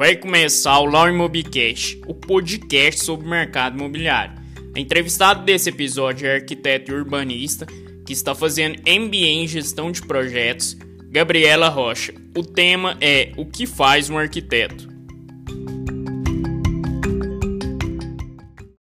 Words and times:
Vai 0.00 0.16
começar 0.16 0.78
o 0.78 0.86
Law 0.86 1.10
Imobicast, 1.10 2.00
o 2.06 2.14
podcast 2.14 3.04
sobre 3.04 3.26
o 3.26 3.28
mercado 3.28 3.76
imobiliário. 3.76 4.32
A 4.74 4.80
entrevistada 4.80 5.42
desse 5.42 5.68
episódio 5.68 6.26
é 6.26 6.36
arquiteto 6.36 6.90
e 6.90 6.94
urbanista 6.94 7.66
que 8.06 8.14
está 8.14 8.34
fazendo 8.34 8.78
MBA 8.78 9.26
em 9.26 9.46
gestão 9.46 9.92
de 9.92 10.00
projetos, 10.00 10.74
Gabriela 11.10 11.68
Rocha. 11.68 12.14
O 12.34 12.42
tema 12.42 12.96
é 12.98 13.32
o 13.36 13.44
que 13.44 13.66
faz 13.66 14.08
um 14.08 14.16
arquiteto. 14.16 14.88
Meu 14.88 15.68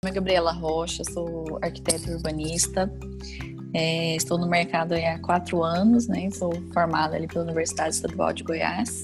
nome 0.02 0.05
é 0.05 0.12
Gabriela 0.12 0.54
Rocha, 0.54 1.04
sou 1.04 1.59
arquiteto 1.62 2.12
e 2.12 2.13
urbanista. 2.13 2.90
É, 3.73 4.16
estou 4.16 4.38
no 4.38 4.48
mercado 4.48 4.94
há 4.94 5.20
quatro 5.20 5.66
anos, 5.66 6.08
né? 6.08 6.30
Sou 6.31 6.54
formada 6.73 7.17
ali 7.17 7.27
pela 7.27 7.44
Universidade 7.44 7.95
Estadual 7.95 8.31
de 8.31 8.41
Goiás. 8.41 9.04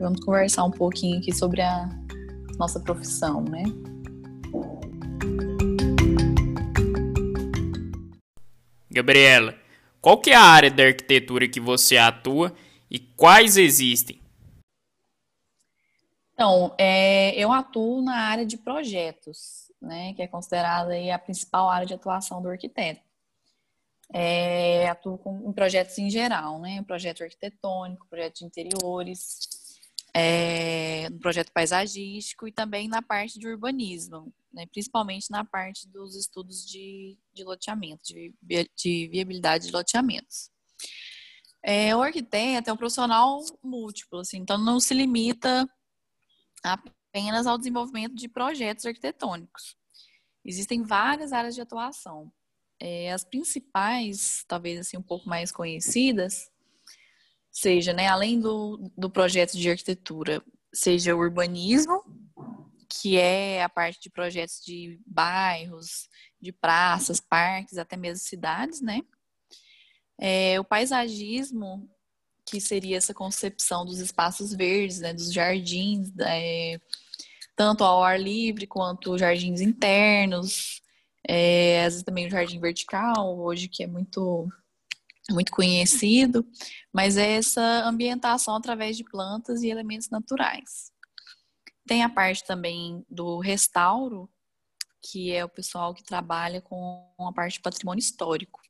Vamos 0.00 0.24
conversar 0.24 0.64
um 0.64 0.70
pouquinho 0.70 1.18
aqui 1.18 1.30
sobre 1.30 1.60
a 1.60 1.86
nossa 2.58 2.80
profissão, 2.80 3.42
né? 3.42 3.64
Gabriela, 8.90 9.54
qual 10.00 10.18
que 10.18 10.30
é 10.30 10.34
a 10.34 10.40
área 10.40 10.70
da 10.70 10.84
arquitetura 10.84 11.46
que 11.46 11.60
você 11.60 11.98
atua 11.98 12.54
e 12.90 12.98
quais 12.98 13.58
existem? 13.58 14.22
Então, 16.32 16.74
é, 16.78 17.34
eu 17.36 17.52
atuo 17.52 18.00
na 18.00 18.16
área 18.16 18.46
de 18.46 18.56
projetos, 18.56 19.70
né, 19.82 20.14
que 20.14 20.22
é 20.22 20.26
considerada 20.26 20.94
aí 20.94 21.10
a 21.10 21.18
principal 21.18 21.68
área 21.68 21.86
de 21.86 21.92
atuação 21.92 22.40
do 22.40 22.48
arquiteto. 22.48 23.02
É, 24.10 24.88
atuo 24.88 25.18
com, 25.18 25.46
em 25.46 25.52
projetos 25.52 25.98
em 25.98 26.08
geral, 26.08 26.58
né, 26.58 26.82
projeto 26.84 27.22
arquitetônico, 27.22 28.06
projeto 28.08 28.38
de 28.38 28.44
interiores, 28.46 29.59
é, 30.14 31.08
no 31.10 31.18
projeto 31.18 31.52
paisagístico 31.52 32.48
e 32.48 32.52
também 32.52 32.88
na 32.88 33.02
parte 33.02 33.38
de 33.38 33.48
urbanismo, 33.48 34.32
né, 34.52 34.66
principalmente 34.66 35.30
na 35.30 35.44
parte 35.44 35.88
dos 35.88 36.14
estudos 36.16 36.66
de, 36.66 37.16
de 37.32 37.44
loteamento, 37.44 38.02
de, 38.04 38.34
de 38.76 39.08
viabilidade 39.08 39.66
de 39.66 39.72
loteamentos. 39.72 40.50
É, 41.62 41.94
o 41.94 42.02
arquiteto 42.02 42.70
é 42.70 42.72
um 42.72 42.76
profissional 42.76 43.38
múltiplo, 43.62 44.20
assim, 44.20 44.38
então 44.38 44.58
não 44.58 44.80
se 44.80 44.94
limita 44.94 45.68
apenas 46.62 47.46
ao 47.46 47.58
desenvolvimento 47.58 48.14
de 48.14 48.28
projetos 48.28 48.86
arquitetônicos. 48.86 49.76
Existem 50.44 50.82
várias 50.82 51.32
áreas 51.32 51.54
de 51.54 51.60
atuação. 51.60 52.32
É, 52.78 53.12
as 53.12 53.24
principais, 53.24 54.42
talvez 54.48 54.80
assim 54.80 54.96
um 54.96 55.02
pouco 55.02 55.28
mais 55.28 55.52
conhecidas, 55.52 56.49
seja, 57.50 57.92
né, 57.92 58.08
além 58.08 58.40
do, 58.40 58.90
do 58.96 59.10
projeto 59.10 59.56
de 59.56 59.70
arquitetura, 59.70 60.42
seja 60.72 61.14
o 61.14 61.18
urbanismo, 61.18 62.02
que 62.88 63.18
é 63.18 63.62
a 63.62 63.68
parte 63.68 64.00
de 64.00 64.10
projetos 64.10 64.60
de 64.64 65.00
bairros, 65.06 66.08
de 66.40 66.52
praças, 66.52 67.20
parques, 67.20 67.78
até 67.78 67.96
mesmo 67.96 68.24
cidades, 68.24 68.80
né? 68.80 69.00
É, 70.18 70.58
o 70.60 70.64
paisagismo, 70.64 71.88
que 72.46 72.60
seria 72.60 72.96
essa 72.96 73.14
concepção 73.14 73.84
dos 73.84 73.98
espaços 74.00 74.52
verdes, 74.52 75.00
né, 75.00 75.14
dos 75.14 75.32
jardins, 75.32 76.12
é, 76.20 76.78
tanto 77.56 77.84
ao 77.84 78.02
ar 78.02 78.20
livre 78.20 78.66
quanto 78.66 79.16
jardins 79.16 79.60
internos, 79.60 80.82
é, 81.26 81.84
às 81.84 81.92
vezes 81.94 82.02
também 82.02 82.26
o 82.26 82.30
jardim 82.30 82.60
vertical, 82.60 83.38
hoje 83.38 83.68
que 83.68 83.82
é 83.82 83.86
muito 83.86 84.48
muito 85.32 85.52
conhecido, 85.52 86.46
mas 86.92 87.16
é 87.16 87.32
essa 87.32 87.62
ambientação 87.84 88.54
através 88.54 88.96
de 88.96 89.04
plantas 89.04 89.62
e 89.62 89.68
elementos 89.68 90.08
naturais. 90.10 90.90
Tem 91.86 92.02
a 92.02 92.08
parte 92.08 92.44
também 92.44 93.04
do 93.08 93.38
restauro, 93.38 94.30
que 95.02 95.32
é 95.32 95.44
o 95.44 95.48
pessoal 95.48 95.94
que 95.94 96.04
trabalha 96.04 96.60
com 96.60 97.12
a 97.18 97.32
parte 97.32 97.54
de 97.54 97.62
patrimônio 97.62 98.00
histórico, 98.00 98.60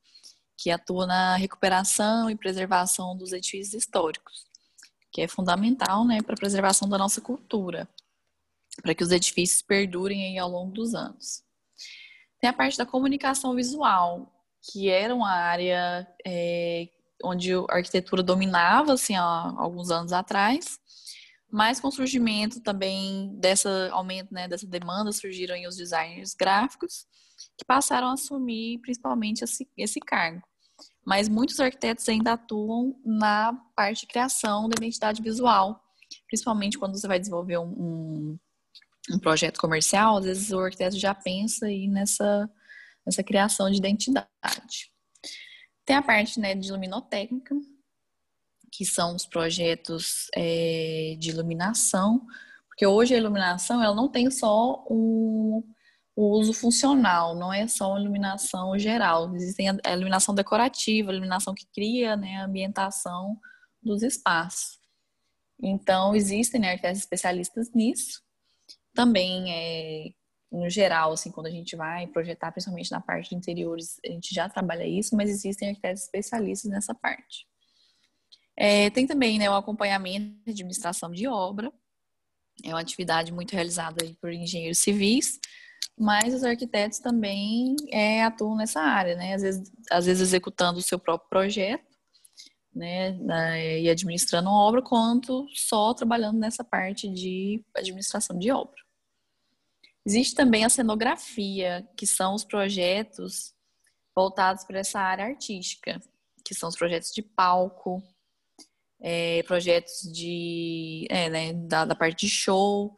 que 0.57 0.71
atua 0.71 1.07
na 1.07 1.37
recuperação 1.37 2.31
e 2.31 2.37
preservação 2.37 3.17
dos 3.17 3.33
edifícios 3.33 3.75
históricos, 3.75 4.45
que 5.13 5.23
é 5.23 5.29
fundamental 5.29 6.05
né, 6.05 6.23
para 6.23 6.35
a 6.35 6.39
preservação 6.39 6.89
da 6.89 6.99
nossa 6.99 7.21
cultura, 7.21 7.89
para 8.83 8.95
que 8.95 9.03
os 9.03 9.11
edifícios 9.11 9.63
perdurem 9.63 10.27
aí 10.27 10.39
ao 10.39 10.49
longo 10.49 10.73
dos 10.73 10.95
anos. 10.95 11.43
Tem 12.41 12.49
a 12.49 12.53
parte 12.55 12.79
da 12.79 12.87
comunicação 12.87 13.55
visual, 13.55 14.40
que 14.63 14.89
era 14.89 15.15
uma 15.15 15.31
área 15.31 16.07
é, 16.27 16.89
onde 17.25 17.53
a 17.53 17.65
arquitetura 17.69 18.23
dominava, 18.23 18.95
assim, 18.95 19.17
há 19.17 19.55
alguns 19.57 19.91
anos 19.91 20.13
atrás, 20.13 20.79
mas 21.51 21.81
com 21.81 21.89
o 21.89 21.93
surgimento 21.93 22.61
também 22.61 23.35
dessa 23.39 23.91
aumento, 23.93 24.33
né, 24.33 24.47
dessa 24.47 24.67
demanda, 24.67 25.13
surgiram 25.13 25.57
os 25.69 25.77
designers 25.77 26.35
gráficos, 26.35 27.07
que 27.59 27.65
passaram 27.65 28.09
a 28.09 28.13
assumir 28.13 28.79
principalmente 28.81 29.43
esse, 29.43 29.69
esse 29.77 29.99
cargo. 30.01 30.43
Mas 31.05 31.29
muitos 31.29 31.59
arquitetos 31.59 32.09
ainda 32.09 32.35
atuam 32.35 32.95
na 33.05 33.53
parte 33.75 34.01
de 34.01 34.07
criação 34.07 34.69
da 34.69 34.77
identidade 34.77 35.23
visual, 35.23 35.81
principalmente 36.29 36.79
quando 36.79 36.99
você 36.99 37.09
vai 37.09 37.19
desenvolver 37.19 37.59
um, 37.59 37.69
um, 37.69 38.39
um 39.13 39.19
projeto 39.19 39.59
comercial, 39.59 40.19
às 40.19 40.25
vezes 40.25 40.53
o 40.53 40.61
arquiteto 40.61 40.97
já 40.97 41.15
pensa 41.15 41.67
aí 41.67 41.89
nessa 41.89 42.49
essa 43.07 43.23
criação 43.23 43.71
de 43.71 43.79
identidade. 43.79 44.29
Tem 45.85 45.97
a 45.97 46.03
parte 46.03 46.39
né, 46.39 46.55
de 46.55 46.71
luminotécnica, 46.71 47.55
que 48.71 48.85
são 48.85 49.17
os 49.17 49.27
projetos 49.27 50.29
é, 50.35 51.17
de 51.19 51.31
iluminação, 51.31 52.25
porque 52.69 52.87
hoje 52.87 53.15
a 53.15 53.19
iluminação 53.19 53.83
ela 53.83 53.95
não 53.95 54.09
tem 54.09 54.31
só 54.31 54.85
o 54.89 55.65
uso 56.17 56.53
funcional, 56.53 57.35
não 57.35 57.53
é 57.53 57.67
só 57.67 57.91
uma 57.91 58.01
iluminação 58.01 58.79
geral. 58.79 59.35
Existem 59.35 59.69
a 59.85 59.93
iluminação 59.93 60.35
decorativa, 60.35 61.11
a 61.11 61.15
iluminação 61.15 61.55
que 61.55 61.67
cria 61.75 62.17
né, 62.17 62.37
a 62.37 62.45
ambientação 62.45 63.39
dos 63.83 64.03
espaços. 64.03 64.79
Então, 65.63 66.15
existem 66.15 66.61
né, 66.61 66.71
arquitetos 66.71 67.01
especialistas 67.01 67.71
nisso. 67.73 68.23
Também 68.95 69.53
é, 69.53 70.13
no 70.51 70.69
geral, 70.69 71.13
assim, 71.13 71.31
quando 71.31 71.47
a 71.47 71.51
gente 71.51 71.77
vai 71.77 72.07
projetar, 72.09 72.51
principalmente 72.51 72.91
na 72.91 73.01
parte 73.01 73.31
de 73.31 73.37
interiores, 73.37 74.01
a 74.05 74.11
gente 74.11 74.35
já 74.35 74.49
trabalha 74.49 74.87
isso, 74.87 75.17
mas 75.17 75.31
existem 75.31 75.69
arquitetos 75.69 76.03
especialistas 76.03 76.71
nessa 76.71 76.95
parte. 76.95 77.47
É, 78.57 78.91
tem 78.91 79.07
também 79.07 79.39
né, 79.39 79.49
o 79.49 79.55
acompanhamento 79.55 80.45
de 80.45 80.51
administração 80.51 81.11
de 81.11 81.27
obra, 81.27 81.73
é 82.65 82.71
uma 82.71 82.81
atividade 82.81 83.33
muito 83.33 83.53
realizada 83.53 84.05
por 84.21 84.33
engenheiros 84.33 84.79
civis, 84.79 85.39
mas 85.97 86.35
os 86.35 86.45
arquitetos 86.45 86.99
também 86.99 87.77
é, 87.91 88.23
atuam 88.23 88.57
nessa 88.57 88.81
área, 88.81 89.15
né? 89.17 89.35
Às 89.35 89.43
vezes, 89.43 89.73
às 89.91 90.07
vezes 90.07 90.23
executando 90.23 90.79
o 90.79 90.83
seu 90.83 90.99
próprio 90.99 91.29
projeto, 91.29 91.91
né, 92.75 93.81
e 93.81 93.91
administrando 93.91 94.49
obra, 94.49 94.81
quanto 94.81 95.47
só 95.53 95.93
trabalhando 95.93 96.39
nessa 96.39 96.63
parte 96.63 97.09
de 97.09 97.65
administração 97.75 98.39
de 98.39 98.51
obra. 98.51 98.81
Existe 100.11 100.35
também 100.35 100.65
a 100.65 100.69
cenografia, 100.69 101.89
que 101.97 102.05
são 102.05 102.35
os 102.35 102.43
projetos 102.43 103.55
voltados 104.13 104.65
para 104.65 104.81
essa 104.81 104.99
área 104.99 105.25
artística, 105.25 106.01
que 106.45 106.53
são 106.53 106.69
os 106.69 106.75
projetos 106.75 107.13
de 107.13 107.23
palco, 107.23 108.03
é, 109.01 109.45
projetos 109.45 110.03
de, 110.13 111.07
é, 111.09 111.31
né, 111.31 111.53
da, 111.53 111.85
da, 111.85 111.95
parte 111.95 112.27
de 112.27 112.29
show, 112.29 112.93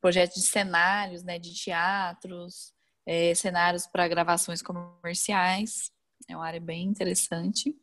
projetos 0.00 0.42
de 0.42 0.48
cenários, 0.48 1.22
né, 1.22 1.38
de 1.38 1.54
teatros, 1.54 2.74
é, 3.06 3.32
cenários 3.36 3.86
para 3.86 4.08
gravações 4.08 4.60
comerciais. 4.60 5.92
É 6.28 6.36
uma 6.36 6.48
área 6.48 6.60
bem 6.60 6.88
interessante. 6.88 7.76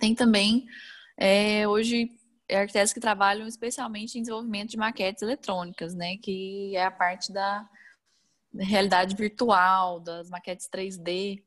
Tem 0.00 0.16
também, 0.16 0.66
é, 1.16 1.68
hoje, 1.68 2.10
arquitetos 2.50 2.92
que 2.92 2.98
trabalham 2.98 3.46
especialmente 3.46 4.18
em 4.18 4.22
desenvolvimento 4.22 4.70
de 4.70 4.76
maquetes 4.76 5.22
eletrônicas, 5.22 5.94
né, 5.94 6.16
que 6.16 6.74
é 6.74 6.84
a 6.84 6.90
parte 6.90 7.32
da 7.32 7.70
realidade 8.58 9.16
virtual, 9.16 10.00
das 10.00 10.28
maquetes 10.30 10.68
3D, 10.68 11.42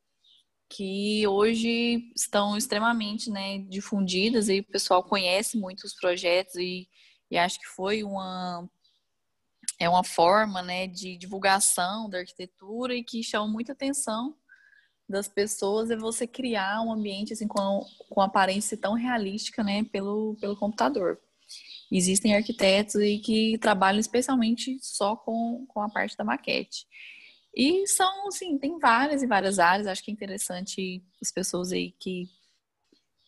que 0.69 1.25
hoje 1.27 2.11
estão 2.15 2.57
extremamente 2.57 3.29
né, 3.29 3.59
difundidas 3.59 4.49
e 4.49 4.59
o 4.59 4.63
pessoal 4.65 5.03
conhece 5.03 5.57
muito 5.57 5.85
os 5.85 5.93
projetos 5.93 6.55
e, 6.55 6.87
e 7.31 7.37
acho 7.37 7.59
que 7.59 7.67
foi 7.67 8.03
uma 8.03 8.69
é 9.79 9.87
uma 9.87 10.03
forma 10.03 10.61
né, 10.61 10.87
de 10.87 11.17
divulgação 11.17 12.09
da 12.09 12.19
arquitetura 12.19 12.95
e 12.95 13.03
que 13.03 13.23
chama 13.23 13.47
muita 13.47 13.73
atenção 13.73 14.35
das 15.07 15.27
pessoas 15.27 15.89
é 15.89 15.95
você 15.95 16.27
criar 16.27 16.81
um 16.81 16.91
ambiente 16.91 17.33
assim 17.33 17.47
com, 17.47 17.85
com 18.09 18.21
aparência 18.21 18.75
tão 18.75 18.93
realística 18.93 19.63
né, 19.63 19.83
pelo, 19.85 20.35
pelo 20.41 20.57
computador. 20.57 21.19
Existem 21.91 22.35
arquitetos 22.35 22.97
aí 22.97 23.19
que 23.19 23.57
trabalham 23.59 23.99
especialmente 23.99 24.77
só 24.81 25.15
com, 25.15 25.65
com 25.67 25.81
a 25.81 25.89
parte 25.89 26.17
da 26.17 26.23
maquete. 26.23 26.85
E 27.55 27.87
são, 27.87 28.27
assim, 28.27 28.57
tem 28.57 28.77
várias 28.77 29.23
e 29.23 29.27
várias 29.27 29.57
áreas. 29.57 29.87
Acho 29.87 30.03
que 30.03 30.11
é 30.11 30.13
interessante 30.13 31.03
as 31.21 31.31
pessoas 31.31 31.71
aí 31.71 31.91
que 31.99 32.29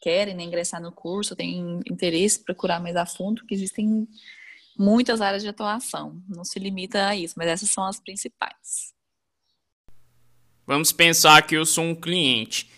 querem 0.02 0.36
né, 0.36 0.44
ingressar 0.44 0.82
no 0.82 0.92
curso, 0.92 1.36
têm 1.36 1.80
interesse 1.90 2.44
procurar 2.44 2.80
mais 2.80 2.96
a 2.96 3.06
fundo, 3.06 3.46
que 3.46 3.54
existem 3.54 4.08
muitas 4.78 5.20
áreas 5.20 5.44
de 5.44 5.50
atuação, 5.50 6.24
não 6.28 6.46
se 6.46 6.58
limita 6.58 7.08
a 7.08 7.16
isso, 7.16 7.36
mas 7.38 7.50
essas 7.50 7.70
são 7.70 7.84
as 7.84 8.00
principais. 8.00 8.94
Vamos 10.66 10.92
pensar 10.92 11.42
que 11.46 11.56
eu 11.56 11.66
sou 11.66 11.84
um 11.84 11.96
cliente. 11.96 12.70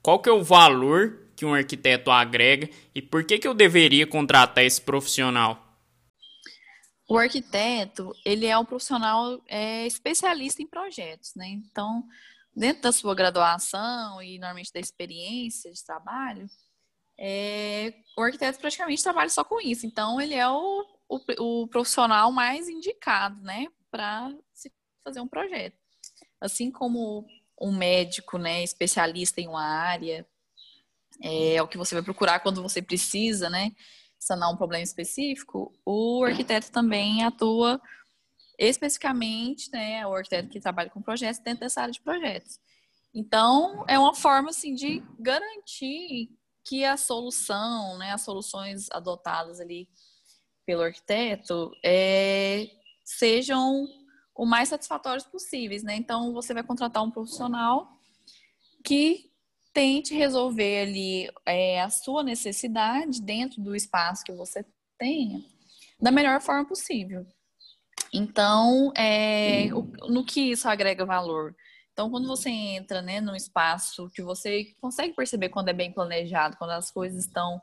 Qual 0.00 0.20
que 0.20 0.28
é 0.28 0.32
o 0.32 0.44
valor 0.44 1.27
que 1.38 1.46
um 1.46 1.54
arquiteto 1.54 2.10
agrega 2.10 2.68
e 2.92 3.00
por 3.00 3.22
que, 3.22 3.38
que 3.38 3.46
eu 3.46 3.54
deveria 3.54 4.04
contratar 4.04 4.64
esse 4.64 4.82
profissional? 4.82 5.64
O 7.08 7.16
arquiteto, 7.16 8.12
ele 8.24 8.44
é 8.44 8.58
um 8.58 8.64
profissional 8.64 9.40
é, 9.46 9.86
especialista 9.86 10.60
em 10.60 10.66
projetos, 10.66 11.36
né? 11.36 11.46
Então, 11.46 12.02
dentro 12.54 12.82
da 12.82 12.90
sua 12.90 13.14
graduação 13.14 14.20
e 14.20 14.36
normalmente 14.40 14.72
da 14.72 14.80
experiência 14.80 15.70
de 15.72 15.84
trabalho, 15.84 16.50
é, 17.16 17.94
o 18.16 18.22
arquiteto 18.22 18.58
praticamente 18.58 19.02
trabalha 19.02 19.30
só 19.30 19.44
com 19.44 19.60
isso. 19.60 19.86
Então, 19.86 20.20
ele 20.20 20.34
é 20.34 20.48
o, 20.48 20.84
o, 21.08 21.62
o 21.62 21.68
profissional 21.68 22.32
mais 22.32 22.68
indicado, 22.68 23.40
né, 23.42 23.68
para 23.92 24.34
se 24.52 24.72
fazer 25.04 25.20
um 25.20 25.28
projeto. 25.28 25.78
Assim 26.40 26.68
como 26.68 27.24
um 27.60 27.70
médico, 27.72 28.38
né, 28.38 28.64
especialista 28.64 29.40
em 29.40 29.46
uma 29.46 29.64
área, 29.64 30.26
é, 31.22 31.54
é 31.54 31.62
o 31.62 31.68
que 31.68 31.78
você 31.78 31.94
vai 31.94 32.02
procurar 32.02 32.40
quando 32.40 32.62
você 32.62 32.80
precisa, 32.82 33.48
né, 33.50 33.72
sanar 34.18 34.52
um 34.52 34.56
problema 34.56 34.82
específico, 34.82 35.72
o 35.84 36.24
arquiteto 36.24 36.70
também 36.72 37.24
atua 37.24 37.80
especificamente, 38.58 39.70
né, 39.70 40.06
o 40.06 40.14
arquiteto 40.14 40.48
que 40.48 40.60
trabalha 40.60 40.90
com 40.90 41.00
projetos 41.00 41.40
dentro 41.40 41.60
dessa 41.60 41.80
área 41.80 41.92
de 41.92 42.00
projetos. 42.00 42.58
Então, 43.14 43.84
é 43.88 43.98
uma 43.98 44.14
forma 44.14 44.50
assim 44.50 44.74
de 44.74 45.02
garantir 45.18 46.30
que 46.64 46.84
a 46.84 46.96
solução, 46.96 47.96
né, 47.98 48.12
as 48.12 48.22
soluções 48.22 48.90
adotadas 48.90 49.60
ali 49.60 49.88
pelo 50.66 50.82
arquiteto 50.82 51.72
é, 51.82 52.68
sejam 53.04 53.86
o 54.34 54.44
mais 54.44 54.68
satisfatórios 54.68 55.26
possíveis, 55.26 55.82
né? 55.82 55.96
Então, 55.96 56.32
você 56.32 56.52
vai 56.52 56.62
contratar 56.62 57.02
um 57.02 57.10
profissional 57.10 57.88
que 58.84 59.27
tente 59.78 60.12
resolver 60.12 60.80
ali 60.80 61.30
é, 61.46 61.80
a 61.80 61.88
sua 61.88 62.24
necessidade 62.24 63.22
dentro 63.22 63.62
do 63.62 63.76
espaço 63.76 64.24
que 64.24 64.32
você 64.32 64.64
tenha 64.98 65.40
da 66.00 66.10
melhor 66.10 66.40
forma 66.40 66.66
possível. 66.66 67.24
Então, 68.12 68.92
é, 68.96 69.72
o, 69.72 69.82
no 70.08 70.24
que 70.24 70.50
isso 70.50 70.68
agrega 70.68 71.04
valor? 71.04 71.54
Então, 71.92 72.10
quando 72.10 72.26
você 72.26 72.50
entra 72.50 73.00
né, 73.00 73.20
num 73.20 73.36
espaço 73.36 74.10
que 74.10 74.20
você 74.20 74.74
consegue 74.80 75.14
perceber 75.14 75.48
quando 75.48 75.68
é 75.68 75.72
bem 75.72 75.92
planejado, 75.92 76.56
quando 76.56 76.70
as 76.70 76.90
coisas 76.90 77.24
estão 77.24 77.62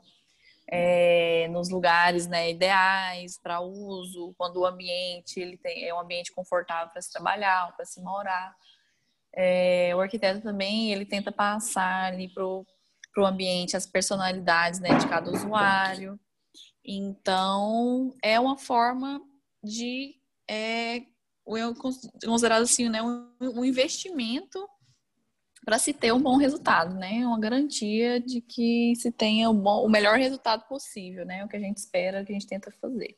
é, 0.66 1.48
nos 1.48 1.68
lugares 1.68 2.26
né, 2.26 2.50
ideais 2.50 3.38
para 3.42 3.60
uso, 3.60 4.34
quando 4.38 4.60
o 4.60 4.66
ambiente 4.66 5.38
ele 5.38 5.58
tem, 5.58 5.84
é 5.84 5.92
um 5.92 6.00
ambiente 6.00 6.32
confortável 6.32 6.90
para 6.90 7.02
se 7.02 7.12
trabalhar, 7.12 7.76
para 7.76 7.84
se 7.84 8.00
morar. 8.00 8.56
É, 9.36 9.94
o 9.94 10.00
arquiteto 10.00 10.40
também 10.40 10.92
ele 10.92 11.04
tenta 11.04 11.30
passar 11.30 12.12
ali 12.12 12.28
para 12.28 12.44
o 12.44 12.64
ambiente 13.18 13.76
as 13.76 13.86
personalidades 13.86 14.80
né, 14.80 14.96
de 14.96 15.06
cada 15.06 15.30
usuário. 15.30 16.18
Então, 16.84 18.14
é 18.22 18.40
uma 18.40 18.56
forma 18.56 19.20
de 19.62 20.14
é, 20.48 21.02
considerado 22.22 22.62
assim, 22.62 22.88
né, 22.88 23.02
um, 23.02 23.28
um 23.40 23.64
investimento 23.64 24.66
para 25.66 25.80
se 25.80 25.92
ter 25.92 26.12
um 26.12 26.22
bom 26.22 26.36
resultado, 26.36 26.94
né? 26.94 27.26
Uma 27.26 27.40
garantia 27.40 28.20
de 28.20 28.40
que 28.40 28.94
se 28.94 29.10
tenha 29.10 29.50
o, 29.50 29.54
bom, 29.54 29.84
o 29.84 29.88
melhor 29.88 30.16
resultado 30.16 30.64
possível, 30.68 31.26
né? 31.26 31.44
O 31.44 31.48
que 31.48 31.56
a 31.56 31.60
gente 31.60 31.78
espera, 31.78 32.22
o 32.22 32.24
que 32.24 32.30
a 32.30 32.34
gente 32.34 32.46
tenta 32.46 32.70
fazer. 32.80 33.16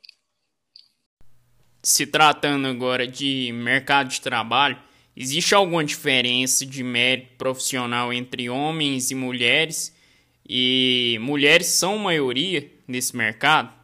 Se 1.83 2.07
tratando 2.07 2.67
agora 2.67 3.07
de 3.07 3.53
mercado 3.53 4.09
de 4.09 4.23
trabalho, 4.23 4.83
Existe 5.21 5.53
alguma 5.53 5.85
diferença 5.85 6.65
de 6.65 6.85
mérito 6.85 7.37
profissional 7.37 8.13
entre 8.13 8.49
homens 8.49 9.11
e 9.11 9.17
mulheres? 9.17 9.93
E 10.49 11.19
mulheres 11.21 11.67
são 11.67 11.99
maioria 11.99 12.71
nesse 12.87 13.17
mercado? 13.17 13.77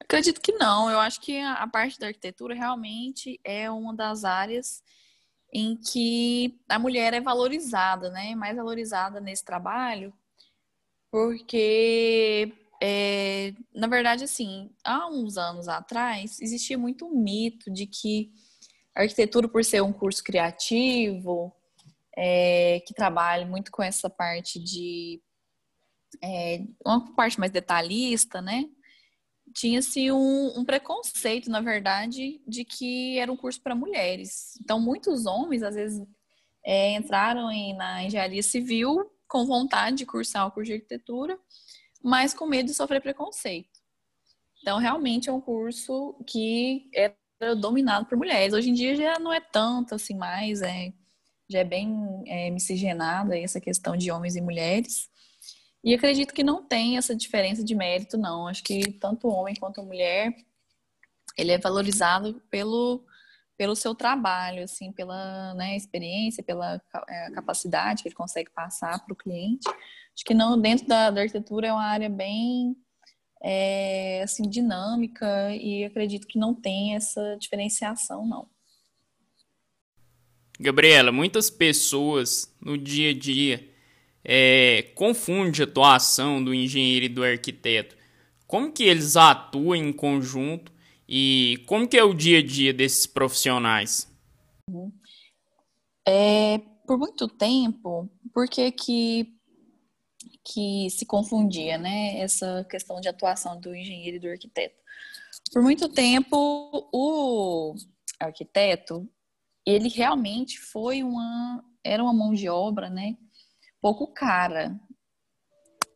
Acredito 0.00 0.40
que 0.40 0.52
não. 0.52 0.88
Eu 0.88 0.98
acho 0.98 1.20
que 1.20 1.38
a 1.38 1.66
parte 1.66 1.98
da 1.98 2.06
arquitetura 2.06 2.54
realmente 2.54 3.38
é 3.44 3.70
uma 3.70 3.94
das 3.94 4.24
áreas 4.24 4.82
em 5.52 5.76
que 5.76 6.58
a 6.66 6.78
mulher 6.78 7.12
é 7.12 7.20
valorizada, 7.20 8.08
né? 8.08 8.34
Mais 8.34 8.56
valorizada 8.56 9.20
nesse 9.20 9.44
trabalho, 9.44 10.14
porque 11.10 12.54
é, 12.82 13.52
na 13.74 13.86
verdade, 13.86 14.24
assim, 14.24 14.70
há 14.82 15.06
uns 15.10 15.36
anos 15.36 15.68
atrás 15.68 16.40
existia 16.40 16.78
muito 16.78 17.06
mito 17.14 17.70
de 17.70 17.86
que 17.86 18.32
arquitetura 19.02 19.48
por 19.48 19.64
ser 19.64 19.82
um 19.82 19.92
curso 19.92 20.22
criativo, 20.24 21.54
é, 22.16 22.80
que 22.86 22.94
trabalha 22.94 23.46
muito 23.46 23.70
com 23.70 23.82
essa 23.82 24.08
parte 24.08 24.58
de 24.58 25.20
é, 26.22 26.64
uma 26.84 27.14
parte 27.14 27.38
mais 27.38 27.52
detalhista, 27.52 28.40
né? 28.40 28.64
Tinha-se 29.54 30.10
um, 30.10 30.58
um, 30.58 30.64
preconceito, 30.64 31.50
na 31.50 31.60
verdade, 31.60 32.40
de 32.46 32.64
que 32.64 33.18
era 33.18 33.30
um 33.30 33.36
curso 33.36 33.60
para 33.62 33.74
mulheres. 33.74 34.58
Então, 34.60 34.80
muitos 34.80 35.26
homens, 35.26 35.62
às 35.62 35.74
vezes, 35.74 36.06
é, 36.64 36.94
entraram 36.94 37.50
em, 37.50 37.74
na 37.74 38.02
engenharia 38.02 38.42
civil 38.42 39.10
com 39.28 39.46
vontade 39.46 39.96
de 39.96 40.06
cursar 40.06 40.46
o 40.46 40.50
curso 40.50 40.68
de 40.68 40.74
arquitetura, 40.74 41.38
mas 42.02 42.34
com 42.34 42.46
medo 42.46 42.66
de 42.66 42.74
sofrer 42.74 43.00
preconceito. 43.00 43.80
Então, 44.60 44.78
realmente 44.78 45.28
é 45.28 45.32
um 45.32 45.40
curso 45.40 46.14
que 46.26 46.90
é 46.94 47.14
dominado 47.58 48.06
por 48.06 48.16
mulheres. 48.16 48.54
Hoje 48.54 48.70
em 48.70 48.74
dia 48.74 48.96
já 48.96 49.18
não 49.18 49.32
é 49.32 49.40
tanto 49.40 49.94
assim 49.94 50.14
mais, 50.14 50.62
é, 50.62 50.92
já 51.48 51.60
é 51.60 51.64
bem 51.64 52.22
é, 52.26 52.50
miscigenada 52.50 53.38
essa 53.38 53.60
questão 53.60 53.96
de 53.96 54.10
homens 54.10 54.36
e 54.36 54.40
mulheres. 54.40 55.08
E 55.84 55.94
acredito 55.94 56.34
que 56.34 56.42
não 56.42 56.64
tem 56.64 56.96
essa 56.96 57.14
diferença 57.14 57.62
de 57.62 57.74
mérito, 57.74 58.18
não. 58.18 58.48
Acho 58.48 58.62
que 58.64 58.92
tanto 58.92 59.28
homem 59.28 59.54
quanto 59.54 59.82
mulher, 59.82 60.34
ele 61.36 61.52
é 61.52 61.58
valorizado 61.58 62.42
pelo, 62.50 63.04
pelo 63.56 63.76
seu 63.76 63.94
trabalho, 63.94 64.64
assim, 64.64 64.90
pela 64.90 65.54
né, 65.54 65.76
experiência, 65.76 66.42
pela 66.42 66.80
é, 67.08 67.30
capacidade 67.30 68.02
que 68.02 68.08
ele 68.08 68.16
consegue 68.16 68.50
passar 68.50 68.98
para 69.04 69.12
o 69.12 69.16
cliente. 69.16 69.68
Acho 69.68 70.24
que 70.24 70.34
não 70.34 70.60
dentro 70.60 70.86
da, 70.88 71.10
da 71.10 71.20
arquitetura 71.20 71.68
é 71.68 71.72
uma 71.72 71.84
área 71.84 72.08
bem 72.08 72.76
é, 73.48 74.22
assim, 74.24 74.42
dinâmica 74.50 75.54
e 75.54 75.84
acredito 75.84 76.26
que 76.26 76.36
não 76.36 76.52
tem 76.52 76.96
essa 76.96 77.36
diferenciação, 77.38 78.26
não. 78.26 78.48
Gabriela, 80.58 81.12
muitas 81.12 81.48
pessoas 81.48 82.52
no 82.60 82.76
dia 82.76 83.10
a 83.10 83.14
dia 83.14 83.70
é, 84.24 84.90
confundem 84.96 85.60
a 85.60 85.64
atuação 85.64 86.42
do 86.42 86.52
engenheiro 86.52 87.04
e 87.04 87.08
do 87.08 87.22
arquiteto. 87.22 87.96
Como 88.48 88.72
que 88.72 88.82
eles 88.82 89.16
atuam 89.16 89.76
em 89.76 89.92
conjunto 89.92 90.72
e 91.08 91.62
como 91.66 91.86
que 91.86 91.96
é 91.96 92.02
o 92.02 92.12
dia 92.12 92.40
a 92.40 92.42
dia 92.42 92.72
desses 92.72 93.06
profissionais? 93.06 94.12
Uhum. 94.68 94.90
É, 96.04 96.58
por 96.84 96.98
muito 96.98 97.28
tempo, 97.28 98.10
por 98.34 98.48
que 98.48 98.72
que 98.72 99.35
que 100.46 100.88
se 100.90 101.04
confundia, 101.04 101.76
né? 101.76 102.18
Essa 102.20 102.64
questão 102.70 103.00
de 103.00 103.08
atuação 103.08 103.58
do 103.58 103.74
engenheiro 103.74 104.16
e 104.16 104.20
do 104.20 104.28
arquiteto. 104.28 104.76
Por 105.52 105.60
muito 105.60 105.88
tempo, 105.88 106.88
o 106.92 107.74
arquiteto, 108.20 109.08
ele 109.66 109.88
realmente 109.88 110.58
foi 110.58 111.02
uma, 111.02 111.64
era 111.82 112.02
uma 112.02 112.12
mão 112.12 112.32
de 112.32 112.48
obra, 112.48 112.88
né? 112.88 113.16
Pouco 113.80 114.06
cara, 114.06 114.78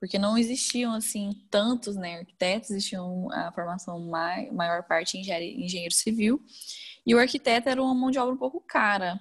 porque 0.01 0.19
não 0.19 0.37
existiam 0.37 0.93
assim 0.95 1.31
tantos 1.49 1.95
né, 1.95 2.19
arquitetos, 2.19 2.71
existiam 2.71 3.31
a 3.33 3.53
formação 3.53 4.01
mai, 4.01 4.51
maior 4.51 4.83
parte 4.83 5.17
engenheiro, 5.17 5.61
engenheiro 5.61 5.95
civil, 5.95 6.43
e 7.07 7.15
o 7.15 7.19
arquiteto 7.19 7.69
era 7.69 7.83
uma 7.83 7.95
mão 7.95 8.11
de 8.11 8.19
obra 8.19 8.35
um 8.35 8.39
pouco 8.39 8.61
cara. 8.61 9.21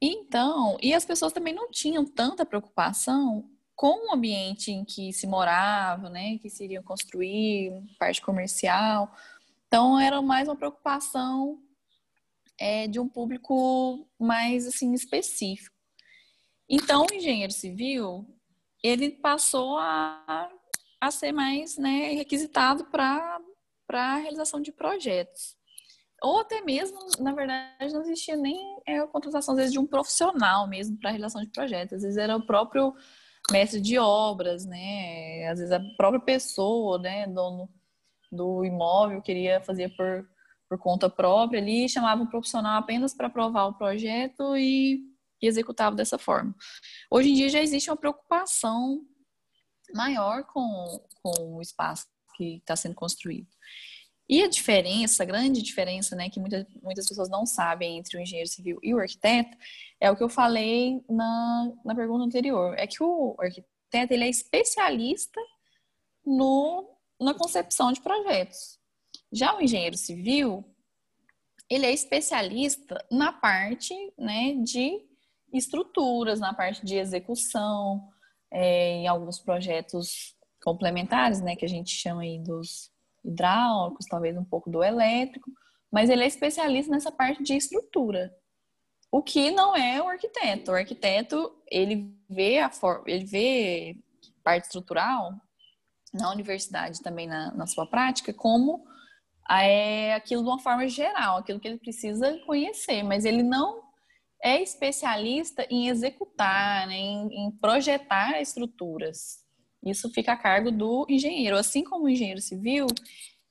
Então, 0.00 0.76
e 0.80 0.94
as 0.94 1.04
pessoas 1.04 1.32
também 1.32 1.52
não 1.52 1.70
tinham 1.70 2.04
tanta 2.04 2.46
preocupação 2.46 3.50
com 3.78 4.08
o 4.08 4.12
ambiente 4.12 4.72
em 4.72 4.84
que 4.84 5.12
se 5.12 5.24
morava, 5.24 6.10
né, 6.10 6.36
que 6.38 6.50
se 6.50 6.64
iriam 6.64 6.82
construir, 6.82 7.70
parte 7.96 8.20
comercial. 8.20 9.14
Então, 9.68 10.00
era 10.00 10.20
mais 10.20 10.48
uma 10.48 10.56
preocupação 10.56 11.62
é, 12.58 12.88
de 12.88 12.98
um 12.98 13.08
público 13.08 14.04
mais 14.18 14.66
assim 14.66 14.92
específico. 14.94 15.76
Então, 16.68 17.06
o 17.08 17.14
engenheiro 17.14 17.52
civil 17.52 18.26
ele 18.82 19.10
passou 19.10 19.78
a, 19.78 20.50
a 21.00 21.10
ser 21.12 21.30
mais 21.30 21.78
né, 21.78 22.14
requisitado 22.14 22.84
para 22.86 23.40
a 23.92 24.16
realização 24.16 24.60
de 24.60 24.72
projetos. 24.72 25.56
Ou 26.20 26.40
até 26.40 26.60
mesmo, 26.62 26.98
na 27.20 27.32
verdade, 27.32 27.94
não 27.94 28.00
existia 28.00 28.36
nem 28.36 28.58
é, 28.84 28.98
a 28.98 29.06
contratação, 29.06 29.54
às 29.54 29.58
vezes, 29.58 29.72
de 29.72 29.78
um 29.78 29.86
profissional 29.86 30.66
mesmo 30.66 30.98
para 30.98 31.10
a 31.10 31.12
realização 31.12 31.44
de 31.44 31.50
projetos. 31.50 31.98
Às 31.98 32.02
vezes 32.02 32.18
era 32.18 32.36
o 32.36 32.44
próprio 32.44 32.92
mestre 33.50 33.80
de 33.80 33.98
obras, 33.98 34.66
né? 34.66 35.48
Às 35.48 35.58
vezes 35.58 35.72
a 35.72 35.80
própria 35.96 36.20
pessoa, 36.20 36.98
né, 36.98 37.26
dono 37.26 37.68
do 38.30 38.64
imóvel, 38.64 39.22
queria 39.22 39.60
fazer 39.60 39.94
por, 39.96 40.28
por 40.68 40.78
conta 40.78 41.08
própria 41.08 41.60
ali, 41.60 41.88
chamava 41.88 42.22
o 42.22 42.28
profissional 42.28 42.78
apenas 42.78 43.14
para 43.14 43.26
aprovar 43.26 43.66
o 43.66 43.74
projeto 43.74 44.56
e, 44.56 45.00
e 45.40 45.46
executava 45.46 45.96
dessa 45.96 46.18
forma. 46.18 46.54
Hoje 47.10 47.30
em 47.30 47.34
dia 47.34 47.48
já 47.48 47.60
existe 47.60 47.90
uma 47.90 47.96
preocupação 47.96 49.00
maior 49.94 50.44
com, 50.44 51.00
com 51.22 51.56
o 51.56 51.62
espaço 51.62 52.06
que 52.36 52.56
está 52.56 52.76
sendo 52.76 52.94
construído. 52.94 53.48
E 54.28 54.42
a 54.42 54.48
diferença, 54.48 55.22
a 55.22 55.26
grande 55.26 55.62
diferença, 55.62 56.14
né, 56.14 56.28
que 56.28 56.38
muitas, 56.38 56.66
muitas 56.82 57.08
pessoas 57.08 57.30
não 57.30 57.46
sabem 57.46 57.96
entre 57.96 58.18
o 58.18 58.20
engenheiro 58.20 58.48
civil 58.48 58.78
e 58.82 58.92
o 58.92 58.98
arquiteto, 58.98 59.56
é 59.98 60.10
o 60.10 60.16
que 60.16 60.22
eu 60.22 60.28
falei 60.28 61.02
na, 61.08 61.72
na 61.82 61.94
pergunta 61.94 62.24
anterior. 62.24 62.74
É 62.78 62.86
que 62.86 63.02
o 63.02 63.34
arquiteto 63.38 64.12
ele 64.12 64.24
é 64.24 64.28
especialista 64.28 65.40
no, 66.26 66.94
na 67.18 67.32
concepção 67.32 67.90
de 67.90 68.02
projetos. 68.02 68.78
Já 69.32 69.56
o 69.56 69.62
engenheiro 69.62 69.96
civil, 69.96 70.62
ele 71.70 71.86
é 71.86 71.92
especialista 71.92 73.02
na 73.10 73.32
parte 73.32 73.94
né, 74.18 74.54
de 74.62 75.06
estruturas, 75.54 76.38
na 76.38 76.52
parte 76.52 76.84
de 76.84 76.96
execução, 76.96 78.06
é, 78.50 78.96
em 78.96 79.08
alguns 79.08 79.38
projetos 79.38 80.36
complementares, 80.62 81.40
né, 81.40 81.56
que 81.56 81.64
a 81.64 81.68
gente 81.68 81.90
chama 81.90 82.22
aí 82.22 82.38
dos 82.38 82.90
hidráulicos, 83.24 84.06
talvez 84.06 84.36
um 84.36 84.44
pouco 84.44 84.70
do 84.70 84.82
elétrico, 84.82 85.50
mas 85.90 86.10
ele 86.10 86.24
é 86.24 86.26
especialista 86.26 86.90
nessa 86.90 87.10
parte 87.10 87.42
de 87.42 87.54
estrutura. 87.54 88.32
O 89.10 89.22
que 89.22 89.50
não 89.50 89.74
é 89.74 90.02
o 90.02 90.08
arquiteto. 90.08 90.70
O 90.70 90.74
arquiteto, 90.74 91.50
ele 91.70 92.14
vê 92.28 92.58
a 92.58 92.70
forma, 92.70 93.04
ele 93.06 93.24
vê 93.24 93.96
parte 94.44 94.64
estrutural 94.64 95.32
na 96.12 96.30
universidade 96.30 97.02
também 97.02 97.26
na, 97.26 97.52
na 97.52 97.66
sua 97.66 97.86
prática 97.86 98.32
como 98.32 98.86
é 99.50 100.14
aquilo 100.14 100.42
de 100.42 100.48
uma 100.48 100.58
forma 100.58 100.86
geral, 100.88 101.38
aquilo 101.38 101.58
que 101.58 101.66
ele 101.66 101.78
precisa 101.78 102.38
conhecer, 102.46 103.02
mas 103.02 103.24
ele 103.24 103.42
não 103.42 103.82
é 104.42 104.62
especialista 104.62 105.66
em 105.70 105.88
executar, 105.88 106.86
né, 106.86 106.94
em, 106.94 107.46
em 107.46 107.50
projetar 107.52 108.40
estruturas. 108.40 109.38
Isso 109.84 110.10
fica 110.10 110.32
a 110.32 110.36
cargo 110.36 110.70
do 110.70 111.06
engenheiro. 111.08 111.56
Assim 111.56 111.84
como 111.84 112.04
o 112.04 112.08
engenheiro 112.08 112.40
civil, 112.40 112.86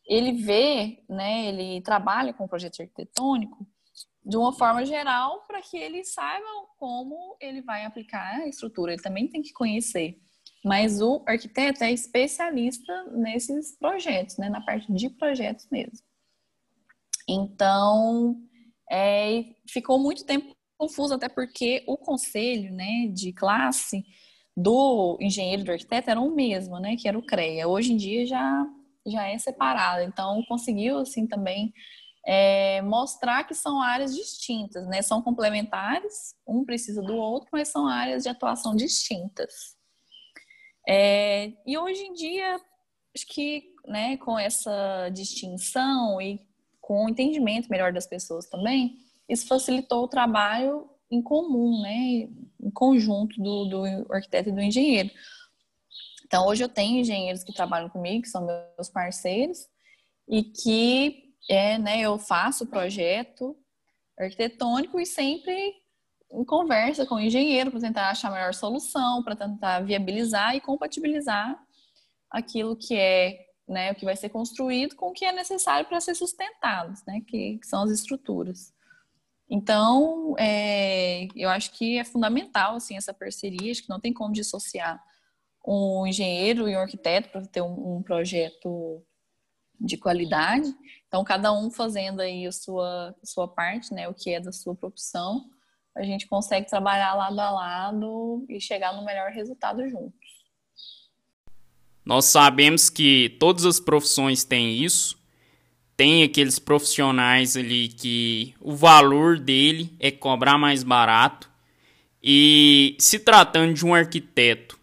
ele 0.06 0.34
vê, 0.34 1.04
né, 1.10 1.48
ele 1.48 1.82
trabalha 1.82 2.34
com 2.34 2.46
o 2.46 2.50
projeto 2.50 2.82
arquitetônico 2.82 3.68
de 4.26 4.36
uma 4.36 4.52
forma 4.52 4.86
geral 4.86 5.46
para 5.48 5.62
que 5.62 5.78
ele 5.78 6.04
saiba 6.04 6.46
como 6.78 7.38
ele 7.40 7.62
vai 7.62 7.86
aplicar 7.86 8.42
a 8.42 8.48
estrutura. 8.48 8.94
Ele 8.94 9.02
também 9.02 9.28
tem 9.28 9.42
que 9.42 9.54
conhecer. 9.54 10.20
Mas 10.66 11.02
o 11.02 11.24
arquiteto 11.26 11.84
é 11.84 11.92
especialista 11.92 13.04
nesses 13.12 13.78
projetos, 13.78 14.38
né, 14.38 14.50
na 14.50 14.60
parte 14.62 14.92
de 14.92 15.10
projetos 15.10 15.68
mesmo. 15.72 16.06
Então, 17.28 18.42
é, 18.92 19.46
ficou 19.70 19.98
muito 20.00 20.26
tempo 20.26 20.56
confuso, 20.78 21.14
até 21.14 21.28
porque 21.28 21.84
o 21.88 21.98
conselho 21.98 22.74
né, 22.74 23.08
de 23.08 23.34
classe 23.34 24.06
do 24.58 25.20
engenheiro 25.22 25.64
do 25.64 25.72
arquiteto 25.72 26.10
era 26.10 26.20
o 26.20 26.34
mesmo, 26.34 26.80
né? 26.80 26.96
Que 26.96 27.08
era 27.08 27.18
o 27.18 27.22
CREA. 27.22 27.68
Hoje 27.68 27.94
em 27.94 27.98
dia 27.98 28.26
já, 28.26 28.66
já 29.06 29.28
é 29.28 29.38
separado. 29.38 30.02
Então, 30.02 30.44
conseguiu, 30.48 30.98
assim, 30.98 31.28
também 31.28 31.72
é, 32.26 32.82
mostrar 32.82 33.44
que 33.44 33.54
são 33.54 33.80
áreas 33.80 34.16
distintas, 34.16 34.88
né? 34.88 35.04
São 35.04 35.22
complementares, 35.22 36.34
um 36.48 36.66
precisa 36.66 37.04
do 37.04 37.16
outro, 37.16 37.48
mas 37.54 37.68
são 37.68 37.88
áreas 37.88 38.24
de 38.24 38.30
atuação 38.30 38.76
distintas. 38.76 39.78
É, 40.90 41.54
e 41.64 41.78
hoje 41.78 42.02
em 42.02 42.14
dia, 42.14 42.60
acho 43.16 43.28
que 43.28 43.76
né, 43.86 44.18
com 44.18 44.40
essa 44.40 45.10
distinção 45.10 46.20
e 46.20 46.40
com 46.82 47.06
o 47.06 47.10
entendimento 47.10 47.70
melhor 47.70 47.94
das 47.94 48.08
pessoas 48.08 48.48
também, 48.48 48.98
isso 49.30 49.48
facilitou 49.48 50.04
o 50.04 50.08
trabalho 50.08 50.90
em 51.12 51.22
comum, 51.22 51.82
né, 51.82 52.28
conjunto 52.78 53.42
do, 53.42 53.66
do 53.66 54.14
arquiteto 54.14 54.50
e 54.50 54.52
do 54.52 54.62
engenheiro. 54.62 55.10
Então, 56.24 56.46
hoje 56.46 56.64
eu 56.64 56.70
tenho 56.70 57.00
engenheiros 57.00 57.44
que 57.44 57.52
trabalham 57.52 57.90
comigo, 57.90 58.22
que 58.22 58.30
são 58.30 58.46
meus 58.46 58.88
parceiros, 58.88 59.68
e 60.30 60.44
que 60.44 61.34
é, 61.50 61.80
né, 61.80 62.02
eu 62.02 62.20
faço 62.20 62.66
o 62.66 62.68
projeto 62.68 63.58
arquitetônico 64.20 65.00
e 65.00 65.08
sempre 65.08 65.74
em 66.32 66.46
conversa 66.46 67.04
com 67.06 67.16
o 67.16 67.20
engenheiro 67.20 67.72
para 67.72 67.80
tentar 67.80 68.10
achar 68.10 68.28
a 68.28 68.36
melhor 68.36 68.54
solução, 68.54 69.24
para 69.24 69.36
tentar 69.36 69.80
viabilizar 69.80 70.56
e 70.56 70.62
compatibilizar 70.62 71.58
aquilo 72.30 72.76
que 72.76 72.96
é 72.96 73.48
né, 73.68 73.92
o 73.92 73.96
que 73.96 74.06
vai 74.06 74.16
ser 74.16 74.30
construído 74.30 74.96
com 74.96 75.08
o 75.08 75.14
que 75.14 75.26
é 75.26 75.32
necessário 75.32 75.88
para 75.88 76.00
ser 76.00 76.14
sustentado, 76.14 76.94
né, 77.08 77.22
que, 77.26 77.58
que 77.58 77.68
são 77.68 77.84
as 77.84 77.92
estruturas. 77.92 78.72
Então, 79.50 80.36
é, 80.38 81.28
eu 81.36 81.50
acho 81.50 81.72
que 81.72 81.98
é 81.98 82.04
fundamental 82.04 82.76
assim 82.76 82.98
essa 82.98 83.14
parceria, 83.14 83.72
acho 83.72 83.84
que 83.84 83.90
não 83.90 84.00
tem 84.00 84.14
como 84.14 84.34
dissociar 84.34 85.02
um 85.66 86.06
engenheiro 86.06 86.68
e 86.68 86.76
um 86.76 86.80
arquiteto 86.80 87.30
para 87.30 87.46
ter 87.46 87.62
um, 87.62 87.98
um, 87.98 88.04
projeto 88.04 89.02
de 89.80 89.98
qualidade. 89.98 90.74
Então, 91.08 91.24
cada 91.24 91.52
um 91.54 91.70
fazendo 91.70 92.22
aí 92.22 92.46
a 92.46 92.52
sua, 92.52 93.16
a 93.22 93.26
sua 93.26 93.48
parte, 93.48 93.94
né, 93.94 94.08
o 94.08 94.14
que 94.14 94.32
é 94.32 94.40
da 94.40 94.52
sua 94.52 94.76
profissão, 94.76 95.50
a 95.96 96.04
gente 96.04 96.28
consegue 96.28 96.68
trabalhar 96.68 97.16
lado 97.16 97.40
a 97.40 97.50
lado 97.50 98.46
e 98.50 98.62
chegar 98.62 98.96
no 98.96 99.04
melhor 99.04 99.32
resultado 99.32 99.88
juntos. 99.90 100.38
Nós 102.06 102.26
sabemos 102.26 102.90
que 102.90 103.36
todas 103.40 103.66
as 103.66 103.80
profissões 103.80 104.46
têm 104.46 104.78
isso, 104.78 105.18
tem 105.98 106.22
aqueles 106.22 106.60
profissionais 106.60 107.58
ali 107.58 107.88
que 107.88 108.54
o 108.62 108.76
valor 108.76 109.40
dele 109.40 109.92
é 110.00 110.12
cobrar 110.12 110.56
mais 110.56 110.84
barato. 110.84 111.50
E 112.22 112.96
se 113.00 113.18
tratando 113.18 113.74
de 113.74 113.84
um 113.84 113.96
arquiteto, 113.96 114.80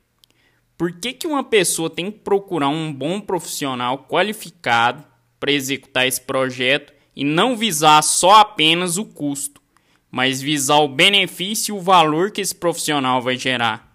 por 0.76 0.90
que, 0.98 1.12
que 1.12 1.26
uma 1.26 1.44
pessoa 1.44 1.88
tem 1.88 2.10
que 2.10 2.18
procurar 2.18 2.68
um 2.68 2.92
bom 2.92 3.20
profissional 3.20 4.06
qualificado 4.08 5.04
para 5.38 5.52
executar 5.52 6.06
esse 6.06 6.20
projeto 6.20 6.92
e 7.14 7.22
não 7.22 7.56
visar 7.56 8.02
só 8.02 8.40
apenas 8.40 8.98
o 8.98 9.04
custo, 9.04 9.62
mas 10.10 10.42
visar 10.42 10.78
o 10.78 10.88
benefício 10.88 11.76
e 11.76 11.78
o 11.78 11.82
valor 11.82 12.32
que 12.32 12.40
esse 12.40 12.54
profissional 12.54 13.22
vai 13.22 13.36
gerar? 13.36 13.94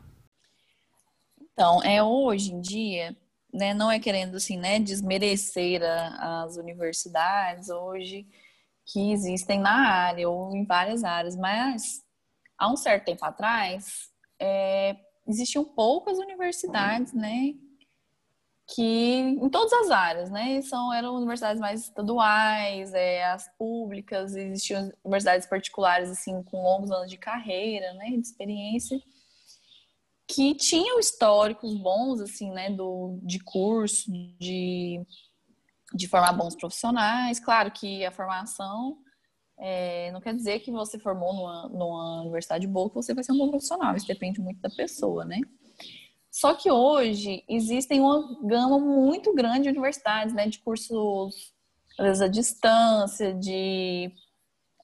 Então, 1.51 1.83
é 1.83 2.01
hoje 2.01 2.53
em 2.53 2.61
dia 2.61 3.13
né, 3.53 3.73
não 3.73 3.91
é 3.91 3.99
querendo 3.99 4.35
assim, 4.35 4.57
né, 4.57 4.79
desmerecer 4.79 5.81
a, 5.83 6.43
as 6.43 6.57
universidades 6.57 7.69
hoje 7.69 8.27
que 8.85 9.11
existem 9.11 9.59
na 9.59 9.87
área 9.87 10.29
ou 10.29 10.55
em 10.55 10.65
várias 10.65 11.03
áreas, 11.03 11.35
mas 11.35 12.03
há 12.57 12.71
um 12.71 12.77
certo 12.77 13.05
tempo 13.05 13.23
atrás 13.25 14.09
é, 14.39 14.95
existiam 15.27 15.63
poucas 15.63 16.17
universidades, 16.17 17.13
né, 17.13 17.53
que 18.75 18.83
em 18.83 19.49
todas 19.49 19.73
as 19.73 19.89
áreas, 19.89 20.29
né, 20.29 20.61
são 20.61 20.93
eram 20.93 21.15
universidades 21.15 21.59
mais 21.59 21.81
estaduais, 21.81 22.93
é, 22.93 23.25
as 23.25 23.47
públicas, 23.57 24.35
existiam 24.35 24.91
universidades 25.03 25.47
particulares 25.47 26.09
assim 26.09 26.43
com 26.43 26.61
longos 26.61 26.91
anos 26.91 27.09
de 27.09 27.17
carreira, 27.17 27.93
né, 27.93 28.11
de 28.11 28.19
experiência 28.19 29.01
que 30.29 30.53
tinham 30.53 30.99
históricos 30.99 31.73
bons, 31.73 32.21
assim, 32.21 32.51
né, 32.51 32.69
do, 32.69 33.19
de 33.23 33.39
curso, 33.39 34.11
de, 34.39 35.01
de 35.91 36.07
formar 36.07 36.33
bons 36.33 36.55
profissionais. 36.55 37.39
Claro 37.39 37.71
que 37.71 38.05
a 38.05 38.11
formação 38.11 38.99
é, 39.57 40.11
não 40.11 40.21
quer 40.21 40.35
dizer 40.35 40.59
que 40.59 40.71
você 40.71 40.99
formou 40.99 41.33
numa, 41.33 41.69
numa 41.69 42.21
universidade 42.21 42.67
boa 42.67 42.89
que 42.89 42.95
você 42.95 43.11
vai 43.11 43.23
ser 43.23 43.31
um 43.31 43.39
bom 43.39 43.49
profissional. 43.49 43.95
Isso 43.95 44.05
depende 44.05 44.39
muito 44.39 44.61
da 44.61 44.69
pessoa, 44.69 45.25
né? 45.25 45.39
Só 46.31 46.53
que 46.53 46.71
hoje 46.71 47.43
existem 47.49 47.99
uma 47.99 48.39
gama 48.43 48.77
muito 48.77 49.33
grande 49.33 49.63
de 49.63 49.69
universidades, 49.69 50.31
né, 50.31 50.47
de 50.47 50.59
cursos, 50.59 51.51
às 51.97 52.05
vezes 52.05 52.21
à 52.21 52.27
distância, 52.27 53.33
de 53.33 54.13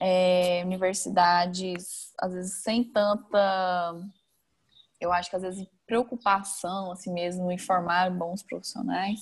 é, 0.01 0.63
universidades, 0.65 2.11
às 2.19 2.33
vezes 2.33 2.63
sem 2.63 2.83
tanta 2.83 3.93
eu 5.05 5.13
acho 5.13 5.29
que 5.29 5.35
às 5.35 5.41
vezes 5.41 5.67
preocupação, 5.85 6.91
assim 6.91 7.13
mesmo, 7.13 7.51
em 7.51 7.57
formar 7.57 8.09
bons 8.11 8.43
profissionais. 8.43 9.19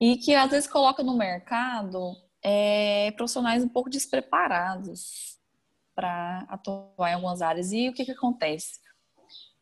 E 0.00 0.16
que 0.16 0.34
às 0.34 0.50
vezes 0.50 0.68
coloca 0.68 1.02
no 1.02 1.16
mercado 1.16 2.14
é, 2.42 3.10
profissionais 3.12 3.64
um 3.64 3.68
pouco 3.68 3.88
despreparados 3.88 5.38
para 5.94 6.46
atuar 6.48 7.10
em 7.10 7.14
algumas 7.14 7.40
áreas. 7.40 7.72
E 7.72 7.88
o 7.88 7.94
que, 7.94 8.04
que 8.04 8.10
acontece? 8.10 8.80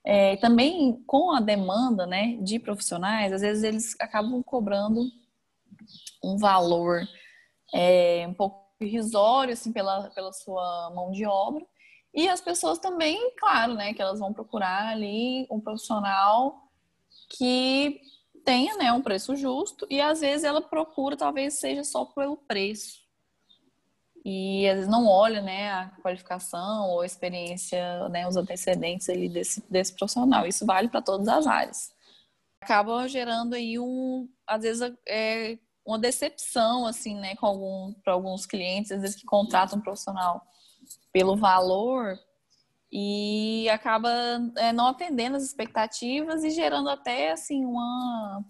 É, 0.05 0.37
também 0.37 1.01
com 1.07 1.31
a 1.31 1.41
demanda 1.41 2.07
né, 2.07 2.37
de 2.43 2.59
profissionais, 2.59 3.33
às 3.33 3.41
vezes 3.41 3.63
eles 3.63 3.95
acabam 4.01 4.43
cobrando 4.43 5.01
um 6.25 6.37
valor 6.37 7.07
é, 7.73 8.27
um 8.27 8.35
pouco 8.35 8.63
irrisório 8.81 9.53
assim, 9.53 9.73
pela, 9.73 10.11
pela 10.11 10.33
sua 10.33 10.91
mão 10.93 11.13
de 11.13 11.25
obra 11.25 11.65
e 12.15 12.29
as 12.29 12.41
pessoas 12.41 12.79
também, 12.79 13.35
claro, 13.37 13.75
né, 13.75 13.95
que 13.95 14.03
elas 14.03 14.19
vão 14.19 14.33
procurar 14.33 14.89
ali 14.89 15.47
um 15.51 15.59
profissional 15.59 16.69
que 17.31 18.01
tenha 18.45 18.77
né, 18.77 18.93
um 18.93 19.01
preço 19.01 19.35
justo 19.35 19.87
e 19.89 20.01
às 20.01 20.21
vezes 20.21 20.45
ela 20.45 20.61
procura, 20.61 21.17
talvez 21.17 21.55
seja 21.55 21.85
só 21.85 22.05
pelo 22.05 22.37
preço. 22.37 23.01
E 24.25 24.69
às 24.69 24.77
vezes 24.77 24.91
não 24.91 25.07
olha 25.07 25.41
né, 25.41 25.71
a 25.73 25.89
qualificação 26.03 26.91
ou 26.91 27.01
a 27.01 27.07
experiência, 27.07 28.09
né, 28.11 28.29
os 28.29 28.37
antecedentes 28.37 29.09
ali 29.09 29.29
desse, 29.29 29.65
desse 29.71 29.95
profissional. 29.95 30.47
Isso 30.47 30.67
vale 30.67 30.89
para 30.89 31.03
todas 31.03 31.27
as 31.29 31.47
áreas. 31.47 31.93
Acaba 32.61 33.09
gerando 33.09 33.55
aí 33.55 33.79
um, 33.79 34.29
às 34.47 34.63
vezes, 34.63 34.93
é, 35.09 35.59
uma 35.85 35.99
decepção, 35.99 36.87
assim, 36.87 37.17
né, 37.17 37.35
com 37.37 37.47
algum, 37.47 37.93
para 38.05 38.13
alguns 38.13 38.47
clientes, 38.47 38.93
às 38.93 39.01
vezes 39.01 39.17
que 39.17 39.27
contratam 39.27 39.79
um 39.79 39.83
profissional 39.83 40.47
pelo 41.13 41.37
valor 41.37 42.19
e 42.91 43.69
acaba 43.71 44.11
é, 44.57 44.73
não 44.73 44.89
atendendo 44.89 45.37
as 45.37 45.45
expectativas 45.45 46.45
e 46.45 46.51
gerando 46.51 46.91
até 46.91 47.33
assim 47.33 47.65
uma 47.65 48.45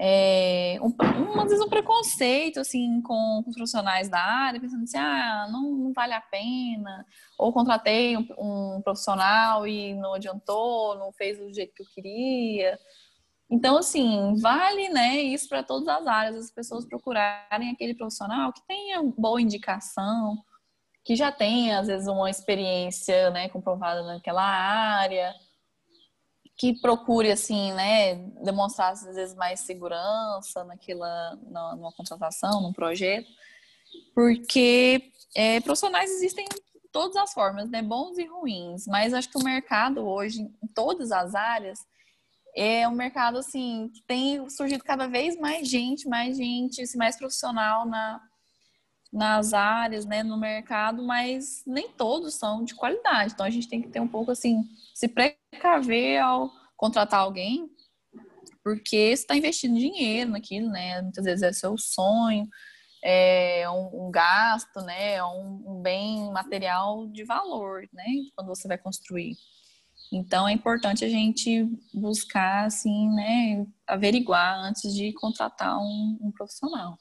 é, 0.00 0.76
um, 0.82 0.88
um, 0.88 1.40
às 1.40 1.50
vezes 1.50 1.64
um 1.64 1.68
preconceito 1.68 2.58
assim 2.58 3.00
com, 3.00 3.42
com, 3.44 3.52
profissionais 3.52 4.08
da 4.08 4.18
área, 4.18 4.60
pensando 4.60 4.82
assim, 4.82 4.98
ah, 4.98 5.46
não, 5.50 5.70
não 5.70 5.92
vale 5.92 6.12
a 6.12 6.20
pena, 6.20 7.06
ou 7.38 7.52
contratei 7.52 8.16
um, 8.16 8.26
um, 8.38 8.82
profissional 8.82 9.66
e 9.68 9.94
não 9.94 10.14
adiantou, 10.14 10.96
não 10.96 11.12
fez 11.12 11.38
do 11.38 11.52
jeito 11.54 11.74
que 11.74 11.82
eu 11.82 11.86
queria. 11.94 12.76
Então, 13.48 13.78
assim, 13.78 14.34
vale 14.40 14.88
né, 14.88 15.20
isso 15.20 15.48
para 15.48 15.62
todas 15.62 15.86
as 15.86 16.06
áreas, 16.06 16.36
as 16.36 16.50
pessoas 16.50 16.84
procurarem 16.86 17.70
aquele 17.70 17.94
profissional 17.94 18.52
que 18.52 18.66
tenha 18.66 19.00
boa 19.16 19.40
indicação, 19.40 20.36
que 21.04 21.14
já 21.14 21.30
tem, 21.30 21.72
às 21.74 21.86
vezes, 21.86 22.08
uma 22.08 22.30
experiência 22.30 23.30
né, 23.30 23.48
comprovada 23.50 24.02
naquela 24.02 24.42
área, 24.42 25.34
que 26.56 26.80
procure, 26.80 27.30
assim, 27.30 27.72
né, 27.74 28.14
demonstrar, 28.42 28.92
às 28.92 29.02
vezes, 29.02 29.34
mais 29.34 29.60
segurança 29.60 30.64
naquela, 30.64 31.36
numa 31.76 31.92
contratação, 31.92 32.62
num 32.62 32.72
projeto, 32.72 33.28
porque 34.14 35.12
é, 35.34 35.60
profissionais 35.60 36.10
existem 36.10 36.46
de 36.46 36.88
todas 36.90 37.16
as 37.16 37.34
formas, 37.34 37.68
né, 37.68 37.82
bons 37.82 38.16
e 38.16 38.24
ruins, 38.24 38.86
mas 38.86 39.12
acho 39.12 39.28
que 39.28 39.38
o 39.38 39.44
mercado 39.44 40.06
hoje, 40.06 40.40
em 40.40 40.68
todas 40.74 41.12
as 41.12 41.34
áreas, 41.34 41.80
é 42.56 42.88
um 42.88 42.92
mercado, 42.92 43.38
assim, 43.38 43.90
que 43.92 44.00
tem 44.06 44.48
surgido 44.48 44.84
cada 44.84 45.08
vez 45.08 45.36
mais 45.38 45.68
gente, 45.68 46.08
mais 46.08 46.36
gente, 46.36 46.80
assim, 46.80 46.96
mais 46.96 47.16
profissional 47.16 47.84
na 47.84 48.22
nas 49.14 49.54
áreas, 49.54 50.04
né, 50.04 50.24
no 50.24 50.36
mercado, 50.36 51.00
mas 51.04 51.62
nem 51.64 51.88
todos 51.88 52.34
são 52.34 52.64
de 52.64 52.74
qualidade. 52.74 53.32
Então 53.32 53.46
a 53.46 53.50
gente 53.50 53.68
tem 53.68 53.80
que 53.80 53.88
ter 53.88 54.00
um 54.00 54.08
pouco 54.08 54.32
assim, 54.32 54.64
se 54.92 55.06
precaver 55.06 56.20
ao 56.20 56.50
contratar 56.76 57.20
alguém, 57.20 57.70
porque 58.64 59.16
você 59.16 59.22
está 59.22 59.36
investindo 59.36 59.78
dinheiro 59.78 60.32
naquilo, 60.32 60.68
né? 60.68 61.00
Muitas 61.00 61.24
vezes 61.24 61.42
é 61.44 61.52
seu 61.52 61.78
sonho, 61.78 62.48
é 63.04 63.70
um, 63.70 64.06
um 64.06 64.10
gasto, 64.10 64.80
né? 64.80 65.14
É 65.14 65.24
um, 65.24 65.62
um 65.64 65.80
bem 65.80 66.32
material 66.32 67.06
de 67.06 67.22
valor, 67.22 67.88
né? 67.92 68.04
Quando 68.34 68.48
você 68.48 68.66
vai 68.66 68.78
construir. 68.78 69.36
Então 70.12 70.48
é 70.48 70.52
importante 70.52 71.04
a 71.04 71.08
gente 71.08 71.68
buscar, 71.92 72.66
assim, 72.66 73.08
né, 73.10 73.64
averiguar 73.86 74.58
antes 74.58 74.92
de 74.92 75.12
contratar 75.12 75.78
um, 75.78 76.18
um 76.20 76.32
profissional 76.32 76.98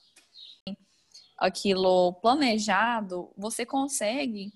aquilo 1.44 2.14
planejado, 2.22 3.30
você 3.36 3.66
consegue 3.66 4.54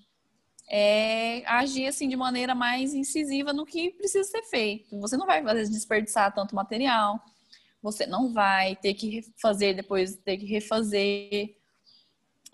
é, 0.70 1.42
agir 1.46 1.86
assim 1.86 2.08
de 2.08 2.16
maneira 2.16 2.54
mais 2.54 2.94
incisiva 2.94 3.52
no 3.52 3.66
que 3.66 3.90
precisa 3.90 4.24
ser 4.26 4.42
feito. 4.44 4.98
Você 4.98 5.14
não 5.14 5.26
vai 5.26 5.42
fazer 5.42 5.68
desperdiçar 5.68 6.34
tanto 6.34 6.54
material, 6.54 7.20
você 7.82 8.06
não 8.06 8.32
vai 8.32 8.74
ter 8.76 8.94
que 8.94 9.20
fazer 9.40 9.74
depois 9.74 10.16
ter 10.16 10.38
que 10.38 10.46
refazer. 10.46 11.54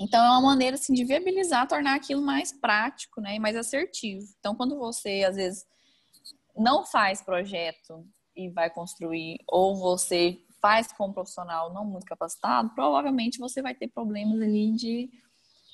Então 0.01 0.21
é 0.21 0.31
uma 0.31 0.41
maneira 0.41 0.75
assim 0.75 0.93
de 0.93 1.05
viabilizar, 1.05 1.69
tornar 1.69 1.95
aquilo 1.95 2.21
mais 2.21 2.53
prático, 2.53 3.21
né, 3.21 3.37
e 3.37 3.39
mais 3.39 3.55
assertivo. 3.55 4.27
Então 4.41 4.57
quando 4.57 4.77
você 4.77 5.23
às 5.23 5.37
vezes 5.37 5.65
não 6.57 6.85
faz 6.85 7.23
projeto 7.23 8.05
e 8.37 8.51
vai 8.51 8.69
construir, 8.69 9.39
ou 9.47 9.77
você 9.77 10.44
faz 10.65 10.91
com 10.91 11.09
um 11.09 11.13
profissional 11.13 11.75
não 11.75 11.85
muito 11.85 12.07
capacitado, 12.07 12.71
provavelmente 12.75 13.39
você 13.39 13.61
vai 13.61 13.75
ter 13.75 13.89
problemas 13.89 14.41
ali 14.41 14.73
de 14.73 15.11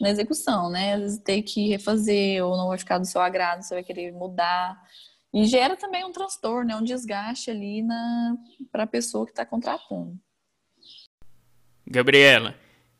na 0.01 0.11
execução, 0.11 0.69
né? 0.69 0.95
Às 0.95 1.01
vezes 1.01 1.19
ter 1.21 1.43
que 1.43 1.69
refazer 1.69 2.45
ou 2.45 2.57
não 2.57 2.67
vai 2.67 2.79
ficar 2.79 2.99
do 2.99 3.07
seu 3.07 3.21
agrado, 3.21 3.63
você 3.63 3.75
vai 3.75 3.85
querer 3.85 4.11
mudar. 4.11 4.77
E 5.33 5.45
gera 5.45 5.77
também 5.77 6.05
um 6.05 6.11
transtorno, 6.11 6.71
né? 6.71 6.77
um 6.77 6.83
desgaste 6.83 7.53
ali 7.53 7.85
para 8.73 8.83
a 8.83 8.87
pessoa 8.87 9.25
que 9.25 9.31
está 9.31 9.47
contratando. 9.47 10.19
Gabriela, 11.87 12.57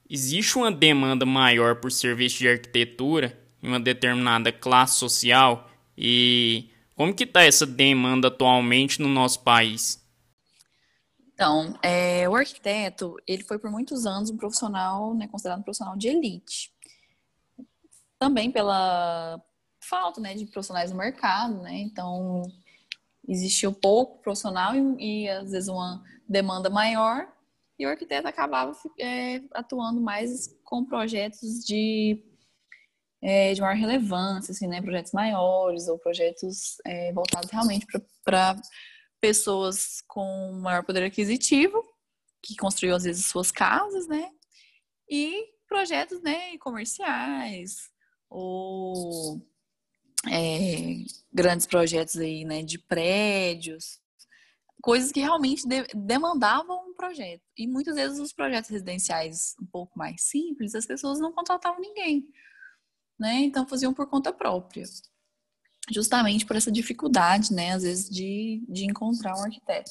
existe 0.09 0.59
uma 0.59 0.71
demanda 0.71 1.27
maior 1.27 1.81
por 1.81 1.91
serviço 1.91 2.39
de 2.39 2.49
arquitetura 2.49 3.37
em 3.61 3.67
uma 3.67 3.81
determinada 3.81 4.53
classe 4.53 4.97
social 4.97 5.69
e 5.99 6.71
como 6.95 7.13
que 7.13 7.25
está 7.25 7.43
essa 7.43 7.67
demanda 7.67 8.29
atualmente 8.29 9.03
no 9.03 9.09
nosso 9.09 9.43
país? 9.43 10.01
Então, 11.41 11.75
é, 11.83 12.29
o 12.29 12.37
arquiteto, 12.37 13.17
ele 13.27 13.43
foi 13.43 13.59
por 13.59 13.71
muitos 13.71 14.05
anos 14.05 14.29
um 14.29 14.37
profissional, 14.37 15.15
né, 15.15 15.27
considerado 15.27 15.61
um 15.61 15.63
profissional 15.63 15.97
de 15.97 16.09
elite. 16.09 16.71
Também 18.19 18.53
pela 18.53 19.43
falta, 19.83 20.21
né, 20.21 20.35
de 20.35 20.45
profissionais 20.45 20.91
no 20.91 20.99
mercado, 20.99 21.63
né? 21.63 21.79
Então, 21.79 22.43
existia 23.27 23.73
pouco 23.73 24.21
profissional 24.21 24.75
e, 24.75 25.25
e 25.25 25.29
às 25.31 25.51
vezes 25.51 25.71
uma 25.71 26.05
demanda 26.29 26.69
maior 26.69 27.27
e 27.79 27.87
o 27.87 27.89
arquiteto 27.89 28.29
acabava 28.29 28.77
é, 28.99 29.41
atuando 29.55 29.99
mais 29.99 30.55
com 30.63 30.85
projetos 30.85 31.65
de, 31.65 32.23
é, 33.23 33.55
de 33.55 33.63
maior 33.63 33.77
relevância, 33.77 34.53
assim, 34.53 34.67
né? 34.67 34.83
Projetos 34.83 35.13
maiores 35.13 35.89
ou 35.89 35.99
projetos 35.99 36.77
é, 36.85 37.15
voltados 37.15 37.51
realmente 37.51 37.87
para 38.23 38.61
pessoas 39.21 40.03
com 40.09 40.53
maior 40.53 40.85
poder 40.85 41.05
aquisitivo, 41.05 41.85
que 42.43 42.57
construiu 42.57 42.95
às 42.95 43.05
vezes 43.05 43.27
suas 43.27 43.51
casas, 43.51 44.07
né? 44.07 44.31
E 45.09 45.47
projetos, 45.69 46.21
né, 46.23 46.57
comerciais 46.59 47.91
ou 48.29 49.41
é, 50.29 51.05
grandes 51.33 51.67
projetos 51.67 52.17
aí, 52.17 52.45
né, 52.45 52.63
de 52.63 52.79
prédios, 52.79 54.01
coisas 54.83 55.13
que 55.13 55.21
realmente 55.21 55.67
de 55.67 55.85
demandavam 55.95 56.91
um 56.91 56.95
projeto. 56.95 57.43
E 57.57 57.67
muitas 57.67 57.95
vezes 57.95 58.19
os 58.19 58.33
projetos 58.33 58.71
residenciais 58.71 59.55
um 59.61 59.67
pouco 59.67 59.99
mais 59.99 60.23
simples, 60.23 60.75
as 60.75 60.87
pessoas 60.87 61.21
não 61.21 61.33
contratavam 61.33 61.81
ninguém, 61.81 62.29
né? 63.19 63.35
Então 63.41 63.67
faziam 63.67 63.93
por 63.95 64.09
conta 64.09 64.33
própria 64.33 64.85
justamente 65.91 66.47
por 66.47 66.57
essa 66.57 66.71
dificuldade, 66.71 67.53
né, 67.53 67.73
às 67.73 67.83
vezes, 67.83 68.09
de, 68.09 68.65
de 68.69 68.85
encontrar 68.85 69.37
um 69.37 69.45
arquiteto. 69.45 69.91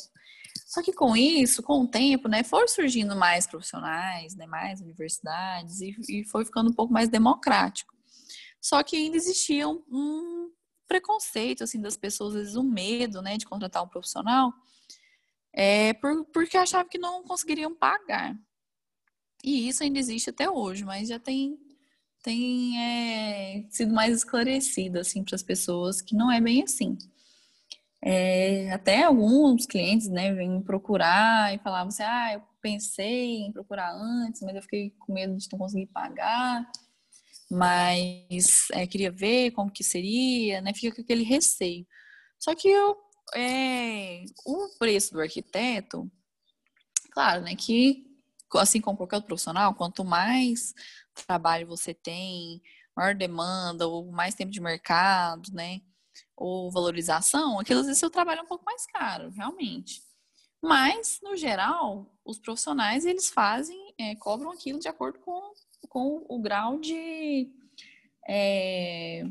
Só 0.66 0.84
que 0.84 0.94
com 0.94 1.16
isso, 1.16 1.64
com 1.64 1.82
o 1.82 1.88
tempo, 1.88 2.28
né, 2.28 2.44
foram 2.44 2.68
surgindo 2.68 3.16
mais 3.16 3.48
profissionais, 3.48 4.36
né, 4.36 4.46
mais 4.46 4.82
universidades, 4.82 5.82
e, 5.82 5.96
e 6.10 6.24
foi 6.24 6.46
ficando 6.46 6.70
um 6.70 6.74
pouco 6.74 6.94
mais 6.94 7.10
democrático. 7.10 7.96
Só 8.62 8.84
que 8.84 8.96
ainda 8.96 9.18
existia 9.18 9.68
um, 9.68 9.84
um 9.90 10.52
preconceito, 10.88 11.64
assim, 11.64 11.80
das 11.80 11.96
pessoas, 11.96 12.36
às 12.36 12.42
vezes, 12.42 12.56
um 12.56 12.64
medo, 12.64 13.22
né, 13.22 13.38
de 13.38 13.46
contratar 13.46 13.84
um 13.84 13.88
profissional, 13.88 14.54
é, 15.54 15.94
por, 15.94 16.26
porque 16.26 16.58
achavam 16.58 16.90
que 16.90 16.98
não 16.98 17.24
conseguiriam 17.24 17.74
pagar. 17.74 18.36
E 19.44 19.68
isso 19.68 19.84
ainda 19.84 20.00
existe 20.00 20.30
até 20.30 20.50
hoje, 20.50 20.84
mas 20.84 21.08
já 21.08 21.20
tem 21.20 21.58
tem 22.24 22.78
é, 22.82 23.66
sido 23.70 23.94
mais 23.94 24.16
esclarecido 24.18 25.00
assim 25.00 25.24
para 25.24 25.36
as 25.36 25.44
pessoas 25.44 26.02
que 26.02 26.16
não 26.16 26.32
é 26.32 26.42
bem 26.42 26.64
assim. 26.64 26.98
É, 28.02 28.72
até 28.72 29.04
alguns 29.04 29.66
clientes 29.66 30.08
né, 30.08 30.34
vêm 30.34 30.62
procurar 30.62 31.54
e 31.54 31.60
falavam 31.60 31.90
assim, 31.90 32.04
ah, 32.04 32.34
eu 32.34 32.42
pensei 32.62 33.42
em 33.42 33.52
procurar 33.52 33.94
antes, 33.94 34.42
mas 34.42 34.56
eu 34.56 34.62
fiquei 34.62 34.92
com 35.00 35.14
medo 35.14 35.36
de 35.36 35.48
não 35.52 35.60
conseguir 35.60 35.88
pagar, 35.88 36.70
mas 37.52 38.68
é, 38.72 38.88
queria 38.88 39.12
ver 39.12 39.52
como 39.52 39.72
que 39.72 39.84
seria, 39.84 40.62
né? 40.62 40.74
Fica 40.74 40.96
com 40.96 41.02
aquele 41.02 41.24
receio. 41.24 41.86
Só 42.40 42.56
que 42.56 42.70
eu, 42.70 42.96
é, 43.36 44.24
o 44.46 44.70
preço 44.78 45.14
do 45.14 45.22
arquiteto, 45.22 46.10
claro, 47.12 47.42
né, 47.42 47.56
que 47.56 48.06
assim 48.56 48.82
como 48.82 48.98
qualquer 48.98 49.18
outro 49.18 49.28
profissional, 49.28 49.76
quanto 49.76 50.04
mais 50.04 50.74
trabalho 51.26 51.68
você 51.68 51.94
tem, 51.94 52.62
maior 52.96 53.16
demanda, 53.16 53.88
ou 53.88 54.12
mais 54.12 54.36
tempo 54.36 54.52
de 54.52 54.62
mercado, 54.62 55.52
né? 55.54 55.82
Ou 56.36 56.72
valorização, 56.72 57.60
aquilo 57.60 57.80
às 57.80 57.86
vezes 57.86 58.00
seu 58.00 58.10
trabalho 58.10 58.40
é 58.40 58.44
um 58.44 58.48
pouco 58.48 58.66
mais 58.66 58.86
caro, 58.88 59.30
realmente. 59.32 60.02
Mas, 60.62 61.20
no 61.24 61.36
geral, 61.38 62.14
os 62.26 62.38
profissionais, 62.38 63.06
eles 63.06 63.30
fazem, 63.30 63.94
é, 63.98 64.16
cobram 64.16 64.52
aquilo 64.52 64.80
de 64.80 64.90
acordo 64.90 65.20
com, 65.20 65.54
com 65.88 66.26
o 66.28 66.40
grau 66.42 66.78
de, 66.80 67.50
é, 68.28 69.24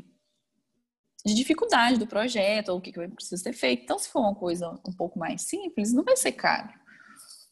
de 1.23 1.33
dificuldade 1.35 1.99
do 1.99 2.07
projeto, 2.07 2.69
ou 2.69 2.79
o 2.79 2.81
que, 2.81 2.91
que 2.91 3.07
precisa 3.09 3.37
ser 3.41 3.53
feito. 3.53 3.83
Então, 3.83 3.99
se 3.99 4.09
for 4.09 4.21
uma 4.21 4.35
coisa 4.35 4.69
um 4.87 4.93
pouco 4.93 5.19
mais 5.19 5.43
simples, 5.43 5.93
não 5.93 6.03
vai 6.03 6.17
ser 6.17 6.31
caro. 6.31 6.73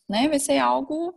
né? 0.09 0.27
Vai 0.27 0.39
ser 0.39 0.57
algo 0.57 1.13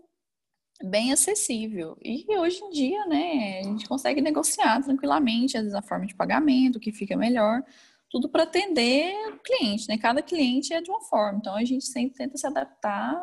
bem 0.82 1.12
acessível. 1.12 1.96
E 2.02 2.24
hoje 2.36 2.62
em 2.62 2.70
dia, 2.70 3.04
né, 3.06 3.60
a 3.60 3.64
gente 3.64 3.86
consegue 3.86 4.20
negociar 4.20 4.82
tranquilamente, 4.82 5.56
às 5.56 5.64
vezes 5.64 5.76
a 5.76 5.82
forma 5.82 6.06
de 6.06 6.14
pagamento, 6.14 6.80
que 6.80 6.92
fica 6.92 7.16
melhor, 7.16 7.62
tudo 8.10 8.28
para 8.28 8.42
atender 8.42 9.14
o 9.28 9.38
cliente, 9.38 9.88
né? 9.88 9.96
Cada 9.96 10.20
cliente 10.22 10.72
é 10.72 10.80
de 10.80 10.90
uma 10.90 11.00
forma, 11.02 11.38
então 11.38 11.54
a 11.54 11.64
gente 11.64 11.84
sempre 11.84 12.16
tenta 12.16 12.36
se 12.36 12.46
adaptar 12.46 13.14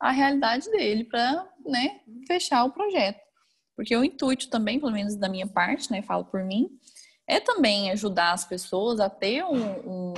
à 0.00 0.10
realidade 0.10 0.70
dele 0.70 1.04
para, 1.04 1.48
né, 1.64 2.00
fechar 2.26 2.64
o 2.64 2.72
projeto. 2.72 3.20
Porque 3.76 3.96
o 3.96 4.04
intuito 4.04 4.50
também, 4.50 4.80
pelo 4.80 4.92
menos 4.92 5.16
da 5.16 5.28
minha 5.28 5.46
parte, 5.46 5.90
né, 5.90 6.02
falo 6.02 6.24
por 6.24 6.42
mim, 6.44 6.68
é 7.26 7.38
também 7.38 7.90
ajudar 7.92 8.32
as 8.32 8.44
pessoas 8.44 8.98
a 8.98 9.08
ter 9.08 9.44
um, 9.44 9.54
um, 9.54 10.14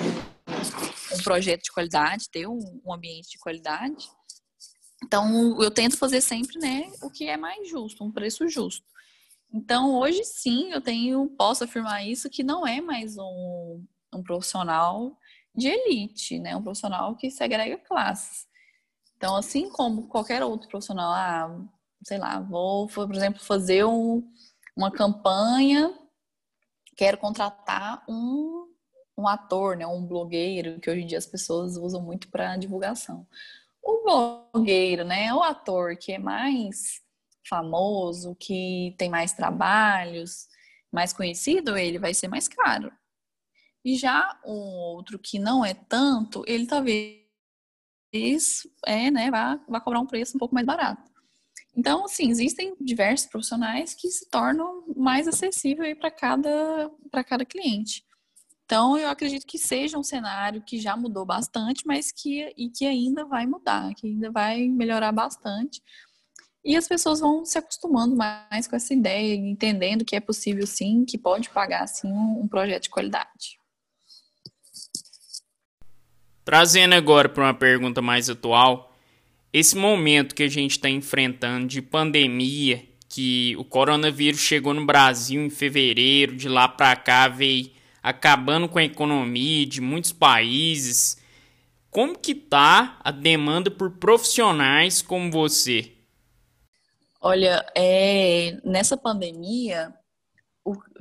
um 1.12 1.22
projeto 1.22 1.64
de 1.64 1.72
qualidade, 1.72 2.30
ter 2.30 2.46
um, 2.46 2.80
um 2.84 2.94
ambiente 2.94 3.30
de 3.30 3.38
qualidade 3.38 4.08
então, 5.02 5.60
eu 5.60 5.70
tento 5.70 5.98
fazer 5.98 6.20
sempre, 6.20 6.58
né, 6.58 6.90
o 7.02 7.10
que 7.10 7.28
é 7.28 7.36
mais 7.36 7.68
justo, 7.68 8.04
um 8.04 8.12
preço 8.12 8.48
justo. 8.48 8.86
Então, 9.52 9.94
hoje 9.96 10.24
sim, 10.24 10.72
eu 10.72 10.80
tenho, 10.80 11.28
posso 11.36 11.64
afirmar 11.64 12.06
isso, 12.06 12.30
que 12.30 12.42
não 12.42 12.66
é 12.66 12.80
mais 12.80 13.16
um, 13.18 13.84
um 14.12 14.22
profissional 14.22 15.16
de 15.54 15.68
elite, 15.68 16.38
né, 16.38 16.56
um 16.56 16.62
profissional 16.62 17.14
que 17.16 17.30
segrega 17.30 17.78
classes. 17.78 18.46
Então, 19.16 19.36
assim 19.36 19.68
como 19.70 20.08
qualquer 20.08 20.42
outro 20.42 20.68
profissional, 20.68 21.12
ah, 21.12 21.64
sei 22.04 22.18
lá, 22.18 22.40
vou, 22.40 22.88
por 22.88 23.14
exemplo, 23.14 23.40
fazer 23.42 23.84
um, 23.84 24.26
uma 24.76 24.90
campanha, 24.90 25.96
quero 26.96 27.18
contratar 27.18 28.04
um, 28.08 28.68
um 29.16 29.28
ator, 29.28 29.76
né, 29.76 29.86
um 29.86 30.04
blogueiro, 30.04 30.80
que 30.80 30.90
hoje 30.90 31.02
em 31.02 31.06
dia 31.06 31.18
as 31.18 31.26
pessoas 31.26 31.76
usam 31.76 32.02
muito 32.02 32.28
para 32.28 32.56
divulgação 32.56 33.26
o 33.84 34.02
blogueiro, 34.52 35.04
né, 35.04 35.32
o 35.34 35.42
ator 35.42 35.96
que 35.96 36.12
é 36.12 36.18
mais 36.18 37.02
famoso, 37.48 38.34
que 38.34 38.94
tem 38.98 39.10
mais 39.10 39.32
trabalhos, 39.32 40.48
mais 40.90 41.12
conhecido, 41.12 41.76
ele 41.76 41.98
vai 41.98 42.14
ser 42.14 42.28
mais 42.28 42.48
caro. 42.48 42.90
E 43.84 43.96
já 43.96 44.40
o 44.44 44.94
outro 44.96 45.18
que 45.18 45.38
não 45.38 45.64
é 45.64 45.74
tanto, 45.74 46.42
ele 46.46 46.66
talvez 46.66 47.22
é, 48.86 49.10
né, 49.10 49.30
vá, 49.30 49.60
vá 49.68 49.80
cobrar 49.80 50.00
um 50.00 50.06
preço 50.06 50.36
um 50.36 50.38
pouco 50.38 50.54
mais 50.54 50.66
barato. 50.66 51.12
Então, 51.76 52.04
assim, 52.04 52.30
existem 52.30 52.74
diversos 52.80 53.26
profissionais 53.26 53.94
que 53.94 54.08
se 54.08 54.30
tornam 54.30 54.84
mais 54.96 55.26
acessíveis 55.26 55.98
para 55.98 56.10
cada, 56.10 56.90
cada 57.26 57.44
cliente. 57.44 58.04
Então, 58.64 58.96
eu 58.96 59.08
acredito 59.08 59.46
que 59.46 59.58
seja 59.58 59.98
um 59.98 60.02
cenário 60.02 60.62
que 60.62 60.80
já 60.80 60.96
mudou 60.96 61.24
bastante, 61.26 61.86
mas 61.86 62.10
que, 62.10 62.52
e 62.56 62.70
que 62.70 62.86
ainda 62.86 63.24
vai 63.24 63.46
mudar, 63.46 63.94
que 63.94 64.06
ainda 64.06 64.30
vai 64.30 64.68
melhorar 64.68 65.12
bastante. 65.12 65.82
E 66.64 66.74
as 66.74 66.88
pessoas 66.88 67.20
vão 67.20 67.44
se 67.44 67.58
acostumando 67.58 68.16
mais 68.16 68.66
com 68.66 68.74
essa 68.74 68.94
ideia, 68.94 69.34
entendendo 69.34 70.04
que 70.04 70.16
é 70.16 70.20
possível 70.20 70.66
sim, 70.66 71.04
que 71.04 71.18
pode 71.18 71.50
pagar 71.50 71.86
sim 71.86 72.10
um 72.10 72.48
projeto 72.48 72.84
de 72.84 72.90
qualidade. 72.90 73.58
Trazendo 76.42 76.94
agora 76.94 77.28
para 77.28 77.44
uma 77.44 77.54
pergunta 77.54 78.00
mais 78.00 78.30
atual, 78.30 78.94
esse 79.52 79.76
momento 79.76 80.34
que 80.34 80.42
a 80.42 80.48
gente 80.48 80.72
está 80.72 80.88
enfrentando 80.88 81.66
de 81.66 81.82
pandemia, 81.82 82.82
que 83.10 83.54
o 83.58 83.64
coronavírus 83.64 84.40
chegou 84.40 84.72
no 84.72 84.86
Brasil 84.86 85.42
em 85.42 85.50
fevereiro, 85.50 86.34
de 86.34 86.48
lá 86.48 86.66
para 86.66 86.96
cá 86.96 87.28
veio 87.28 87.70
acabando 88.04 88.68
com 88.68 88.78
a 88.78 88.84
economia 88.84 89.64
de 89.64 89.80
muitos 89.80 90.12
países. 90.12 91.16
Como 91.90 92.18
que 92.18 92.34
tá 92.34 93.00
a 93.02 93.10
demanda 93.10 93.70
por 93.70 93.92
profissionais 93.92 95.00
como 95.00 95.30
você? 95.30 95.90
Olha, 97.18 97.64
é, 97.74 98.60
nessa 98.62 98.94
pandemia 98.94 99.94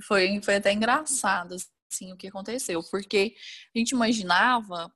foi, 0.08 0.42
foi 0.42 0.56
até 0.56 0.72
engraçado 0.72 1.56
assim, 1.92 2.14
o 2.14 2.16
que 2.16 2.28
aconteceu, 2.28 2.82
porque 2.90 3.36
a 3.76 3.78
gente 3.78 3.92
imaginava 3.92 4.90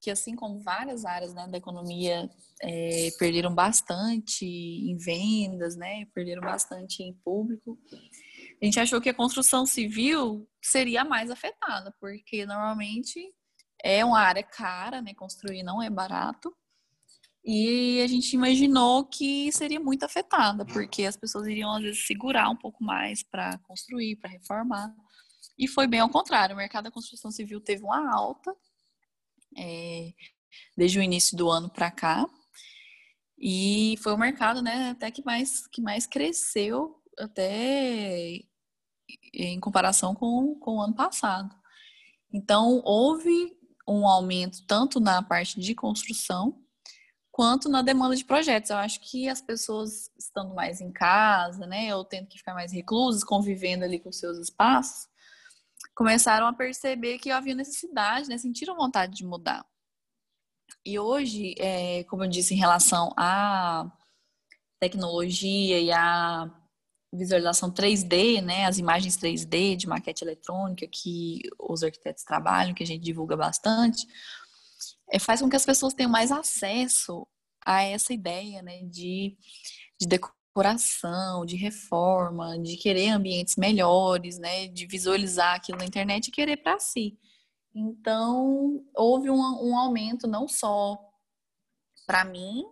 que 0.00 0.10
assim 0.10 0.34
como 0.34 0.60
várias 0.60 1.04
áreas 1.04 1.32
né, 1.32 1.46
da 1.46 1.58
economia 1.58 2.28
é, 2.60 3.10
perderam 3.20 3.54
bastante 3.54 4.44
em 4.44 4.96
vendas, 4.96 5.76
né, 5.76 6.06
perderam 6.12 6.42
bastante 6.42 7.04
em 7.04 7.14
público, 7.24 7.78
a 8.60 8.64
gente 8.64 8.80
achou 8.80 9.00
que 9.00 9.08
a 9.08 9.14
construção 9.14 9.64
civil 9.64 10.48
seria 10.62 11.04
mais 11.04 11.30
afetada, 11.30 11.94
porque 12.00 12.46
normalmente 12.46 13.20
é 13.82 14.04
uma 14.04 14.20
área 14.20 14.42
cara, 14.42 15.02
né? 15.02 15.12
Construir 15.14 15.62
não 15.62 15.82
é 15.82 15.90
barato. 15.90 16.54
E 17.44 18.00
a 18.00 18.06
gente 18.06 18.32
imaginou 18.34 19.04
que 19.04 19.50
seria 19.50 19.80
muito 19.80 20.04
afetada, 20.04 20.64
porque 20.64 21.04
as 21.04 21.16
pessoas 21.16 21.48
iriam 21.48 21.74
às 21.74 21.82
vezes 21.82 22.06
segurar 22.06 22.48
um 22.48 22.56
pouco 22.56 22.84
mais 22.84 23.22
para 23.24 23.58
construir, 23.58 24.16
para 24.16 24.30
reformar. 24.30 24.94
E 25.58 25.66
foi 25.66 25.88
bem 25.88 26.00
ao 26.00 26.08
contrário, 26.08 26.54
o 26.54 26.58
mercado 26.58 26.84
da 26.84 26.90
construção 26.90 27.32
civil 27.32 27.60
teve 27.60 27.82
uma 27.82 28.14
alta 28.14 28.54
é, 29.58 30.12
desde 30.76 30.98
o 30.98 31.02
início 31.02 31.36
do 31.36 31.50
ano 31.50 31.68
para 31.68 31.90
cá. 31.90 32.24
E 33.36 33.96
foi 34.02 34.12
o 34.14 34.18
mercado, 34.18 34.62
né, 34.62 34.90
até 34.90 35.10
que 35.10 35.24
mais 35.24 35.66
que 35.66 35.82
mais 35.82 36.06
cresceu 36.06 37.02
até 37.18 38.40
em 39.32 39.58
comparação 39.60 40.14
com, 40.14 40.54
com 40.58 40.76
o 40.76 40.80
ano 40.82 40.94
passado. 40.94 41.54
Então, 42.32 42.80
houve 42.84 43.56
um 43.86 44.06
aumento 44.06 44.64
tanto 44.66 45.00
na 45.00 45.22
parte 45.22 45.60
de 45.60 45.74
construção 45.74 46.58
quanto 47.30 47.68
na 47.68 47.82
demanda 47.82 48.14
de 48.14 48.24
projetos. 48.24 48.70
Eu 48.70 48.76
acho 48.76 49.00
que 49.00 49.28
as 49.28 49.40
pessoas 49.40 50.10
estando 50.18 50.54
mais 50.54 50.80
em 50.80 50.92
casa, 50.92 51.66
né, 51.66 51.94
ou 51.94 52.04
tendo 52.04 52.28
que 52.28 52.38
ficar 52.38 52.54
mais 52.54 52.72
reclusas, 52.72 53.24
convivendo 53.24 53.84
ali 53.84 53.98
com 53.98 54.12
seus 54.12 54.38
espaços, 54.38 55.08
começaram 55.94 56.46
a 56.46 56.52
perceber 56.52 57.18
que 57.18 57.30
havia 57.30 57.54
necessidade, 57.54 58.28
né, 58.28 58.38
sentiram 58.38 58.76
vontade 58.76 59.16
de 59.16 59.24
mudar. 59.24 59.64
E 60.84 60.98
hoje, 60.98 61.54
é, 61.58 62.04
como 62.04 62.24
eu 62.24 62.28
disse, 62.28 62.54
em 62.54 62.58
relação 62.58 63.12
à 63.16 63.90
tecnologia 64.80 65.80
e 65.80 65.92
à 65.92 66.50
visualização 67.12 67.70
3D, 67.70 68.40
né, 68.40 68.64
as 68.66 68.78
imagens 68.78 69.16
3D 69.16 69.76
de 69.76 69.86
maquete 69.86 70.24
eletrônica 70.24 70.86
que 70.86 71.42
os 71.58 71.82
arquitetos 71.82 72.24
trabalham, 72.24 72.74
que 72.74 72.82
a 72.82 72.86
gente 72.86 73.02
divulga 73.02 73.36
bastante, 73.36 74.06
é, 75.10 75.18
faz 75.18 75.42
com 75.42 75.48
que 75.48 75.56
as 75.56 75.66
pessoas 75.66 75.92
tenham 75.92 76.10
mais 76.10 76.32
acesso 76.32 77.26
a 77.64 77.82
essa 77.82 78.12
ideia, 78.12 78.62
né, 78.62 78.82
de, 78.84 79.36
de 80.00 80.08
decoração, 80.08 81.44
de 81.44 81.56
reforma, 81.56 82.58
de 82.58 82.76
querer 82.76 83.10
ambientes 83.10 83.56
melhores, 83.56 84.38
né, 84.38 84.66
de 84.68 84.86
visualizar 84.86 85.54
aquilo 85.54 85.78
na 85.78 85.84
internet 85.84 86.28
e 86.28 86.32
querer 86.32 86.56
para 86.58 86.78
si. 86.78 87.18
Então, 87.74 88.84
houve 88.94 89.30
um, 89.30 89.38
um 89.38 89.76
aumento 89.76 90.26
não 90.26 90.48
só 90.48 90.98
para 92.06 92.24
mim, 92.24 92.64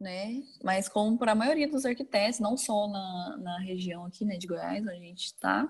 né? 0.00 0.42
Mas 0.62 0.88
como 0.88 1.18
para 1.18 1.32
a 1.32 1.34
maioria 1.34 1.68
dos 1.68 1.84
arquitetos, 1.84 2.40
não 2.40 2.56
só 2.56 2.88
na, 2.88 3.36
na 3.38 3.58
região 3.58 4.04
aqui, 4.04 4.24
né, 4.24 4.36
de 4.36 4.46
Goiás, 4.46 4.82
onde 4.82 4.90
a 4.90 5.00
gente 5.00 5.26
está, 5.26 5.68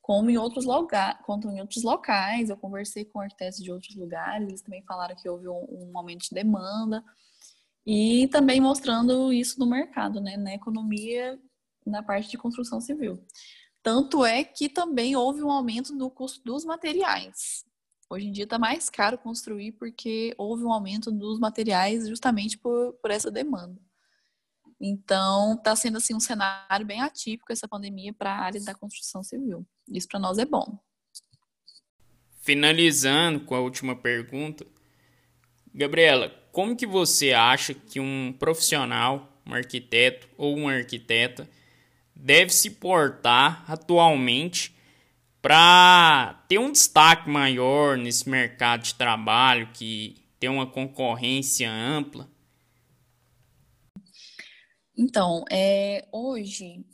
como 0.00 0.30
em 0.30 0.38
outros 0.38 0.64
lugares, 0.64 1.20
quanto 1.24 1.48
em 1.48 1.60
outros 1.60 1.82
locais. 1.84 2.50
Eu 2.50 2.56
conversei 2.56 3.04
com 3.04 3.20
arquitetos 3.20 3.62
de 3.62 3.70
outros 3.70 3.94
lugares, 3.94 4.48
eles 4.48 4.62
também 4.62 4.82
falaram 4.82 5.14
que 5.14 5.28
houve 5.28 5.48
um, 5.48 5.66
um 5.70 5.98
aumento 5.98 6.22
de 6.22 6.34
demanda 6.34 7.04
e 7.86 8.28
também 8.28 8.60
mostrando 8.60 9.32
isso 9.32 9.58
no 9.58 9.66
mercado, 9.66 10.20
né, 10.20 10.36
na 10.36 10.54
economia, 10.54 11.38
na 11.86 12.02
parte 12.02 12.30
de 12.30 12.38
construção 12.38 12.80
civil. 12.80 13.24
Tanto 13.82 14.24
é 14.24 14.44
que 14.44 14.68
também 14.68 15.16
houve 15.16 15.42
um 15.42 15.50
aumento 15.50 15.94
no 15.94 16.10
custo 16.10 16.42
dos 16.44 16.64
materiais. 16.64 17.64
Hoje 18.12 18.26
em 18.26 18.32
dia 18.32 18.42
está 18.42 18.58
mais 18.58 18.90
caro 18.90 19.16
construir 19.16 19.70
porque 19.72 20.34
houve 20.36 20.64
um 20.64 20.72
aumento 20.72 21.12
dos 21.12 21.38
materiais 21.38 22.08
justamente 22.08 22.58
por, 22.58 22.94
por 22.94 23.08
essa 23.08 23.30
demanda. 23.30 23.80
Então, 24.80 25.54
está 25.54 25.76
sendo 25.76 25.98
assim 25.98 26.14
um 26.14 26.20
cenário 26.20 26.84
bem 26.84 27.00
atípico 27.00 27.52
essa 27.52 27.68
pandemia 27.68 28.12
para 28.12 28.32
a 28.32 28.40
área 28.40 28.60
da 28.64 28.74
construção 28.74 29.22
civil. 29.22 29.64
Isso 29.88 30.08
para 30.08 30.18
nós 30.18 30.38
é 30.38 30.44
bom. 30.44 30.76
Finalizando 32.40 33.40
com 33.40 33.54
a 33.54 33.60
última 33.60 33.94
pergunta, 33.94 34.66
Gabriela, 35.72 36.30
como 36.50 36.74
que 36.74 36.86
você 36.86 37.32
acha 37.32 37.74
que 37.74 38.00
um 38.00 38.34
profissional, 38.36 39.40
um 39.46 39.54
arquiteto 39.54 40.28
ou 40.36 40.56
uma 40.56 40.72
arquiteta 40.72 41.48
deve 42.16 42.50
se 42.50 42.70
portar 42.70 43.64
atualmente 43.70 44.74
para 45.42 46.44
ter 46.48 46.58
um 46.58 46.70
destaque 46.70 47.28
maior 47.28 47.96
nesse 47.96 48.28
mercado 48.28 48.82
de 48.82 48.94
trabalho 48.94 49.70
que 49.72 50.16
tem 50.38 50.50
uma 50.50 50.66
concorrência 50.66 51.70
ampla? 51.70 52.30
Então, 54.96 55.44
é, 55.50 56.06
hoje, 56.12 56.84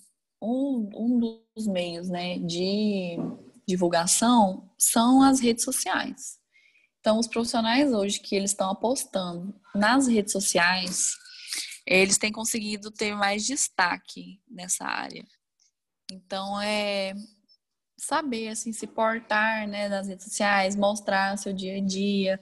um, 0.40 0.88
um 0.94 1.40
dos 1.54 1.66
meios 1.66 2.08
né, 2.08 2.38
de 2.38 3.16
divulgação 3.66 4.70
são 4.78 5.22
as 5.22 5.40
redes 5.40 5.64
sociais. 5.64 6.38
Então, 7.00 7.18
os 7.18 7.26
profissionais 7.26 7.92
hoje 7.92 8.20
que 8.20 8.34
eles 8.36 8.50
estão 8.50 8.70
apostando 8.70 9.54
nas 9.74 10.06
redes 10.06 10.32
sociais, 10.32 11.12
eles 11.84 12.18
têm 12.18 12.32
conseguido 12.32 12.90
ter 12.90 13.14
mais 13.14 13.44
destaque 13.44 14.40
nessa 14.48 14.84
área. 14.84 15.26
Então, 16.10 16.60
é 16.60 17.12
saber, 17.96 18.48
assim, 18.48 18.72
se 18.72 18.86
portar, 18.86 19.66
né, 19.66 19.88
nas 19.88 20.08
redes 20.08 20.24
sociais, 20.24 20.76
mostrar 20.76 21.36
seu 21.38 21.52
dia 21.52 21.78
a 21.78 21.80
dia, 21.80 22.40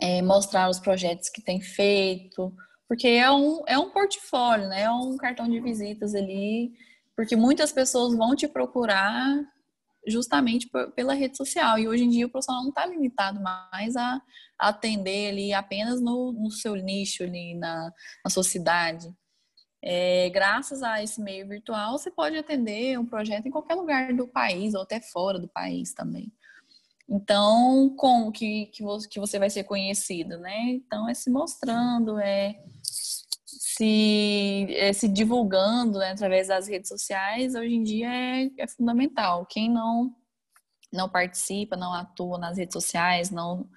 é, 0.00 0.22
mostrar 0.22 0.68
os 0.68 0.80
projetos 0.80 1.28
que 1.28 1.42
tem 1.42 1.60
feito, 1.60 2.54
porque 2.88 3.08
é 3.08 3.30
um, 3.30 3.62
é 3.66 3.78
um 3.78 3.90
portfólio, 3.90 4.68
né, 4.68 4.82
é 4.82 4.90
um 4.90 5.16
cartão 5.16 5.48
de 5.48 5.60
visitas 5.60 6.14
ali, 6.14 6.72
porque 7.14 7.36
muitas 7.36 7.72
pessoas 7.72 8.16
vão 8.16 8.34
te 8.34 8.48
procurar 8.48 9.44
justamente 10.06 10.68
pela 10.94 11.14
rede 11.14 11.36
social. 11.36 11.78
E 11.78 11.88
hoje 11.88 12.04
em 12.04 12.08
dia 12.08 12.26
o 12.26 12.30
profissional 12.30 12.62
não 12.62 12.68
está 12.70 12.86
limitado 12.86 13.40
mais 13.40 13.96
a 13.96 14.20
atender 14.58 15.30
ali 15.30 15.52
apenas 15.52 16.00
no, 16.00 16.32
no 16.32 16.50
seu 16.50 16.76
nicho 16.76 17.24
ali 17.24 17.54
na, 17.54 17.92
na 18.24 18.30
sua 18.30 18.44
cidade. 18.44 19.08
É, 19.82 20.30
graças 20.30 20.82
a 20.82 21.02
esse 21.02 21.20
meio 21.20 21.46
virtual, 21.46 21.98
você 21.98 22.10
pode 22.10 22.36
atender 22.36 22.98
um 22.98 23.06
projeto 23.06 23.46
em 23.46 23.50
qualquer 23.50 23.74
lugar 23.74 24.12
do 24.14 24.26
país 24.26 24.74
ou 24.74 24.82
até 24.82 25.00
fora 25.00 25.38
do 25.38 25.48
país 25.48 25.92
também. 25.92 26.32
Então, 27.08 27.94
como 27.96 28.32
que, 28.32 28.66
que 28.66 28.82
você 29.20 29.38
vai 29.38 29.48
ser 29.48 29.64
conhecido, 29.64 30.38
né? 30.38 30.70
Então, 30.70 31.08
é 31.08 31.14
se 31.14 31.30
mostrando, 31.30 32.18
é 32.18 32.60
se, 33.76 34.66
é, 34.70 34.92
se 34.92 35.06
divulgando 35.06 35.98
né, 35.98 36.10
através 36.10 36.48
das 36.48 36.66
redes 36.66 36.88
sociais, 36.88 37.54
hoje 37.54 37.74
em 37.74 37.82
dia 37.82 38.08
é, 38.08 38.50
é 38.58 38.66
fundamental. 38.66 39.46
Quem 39.46 39.70
não, 39.70 40.14
não 40.92 41.08
participa, 41.08 41.76
não 41.76 41.92
atua 41.92 42.38
nas 42.38 42.58
redes 42.58 42.72
sociais, 42.72 43.30
não, 43.30 43.68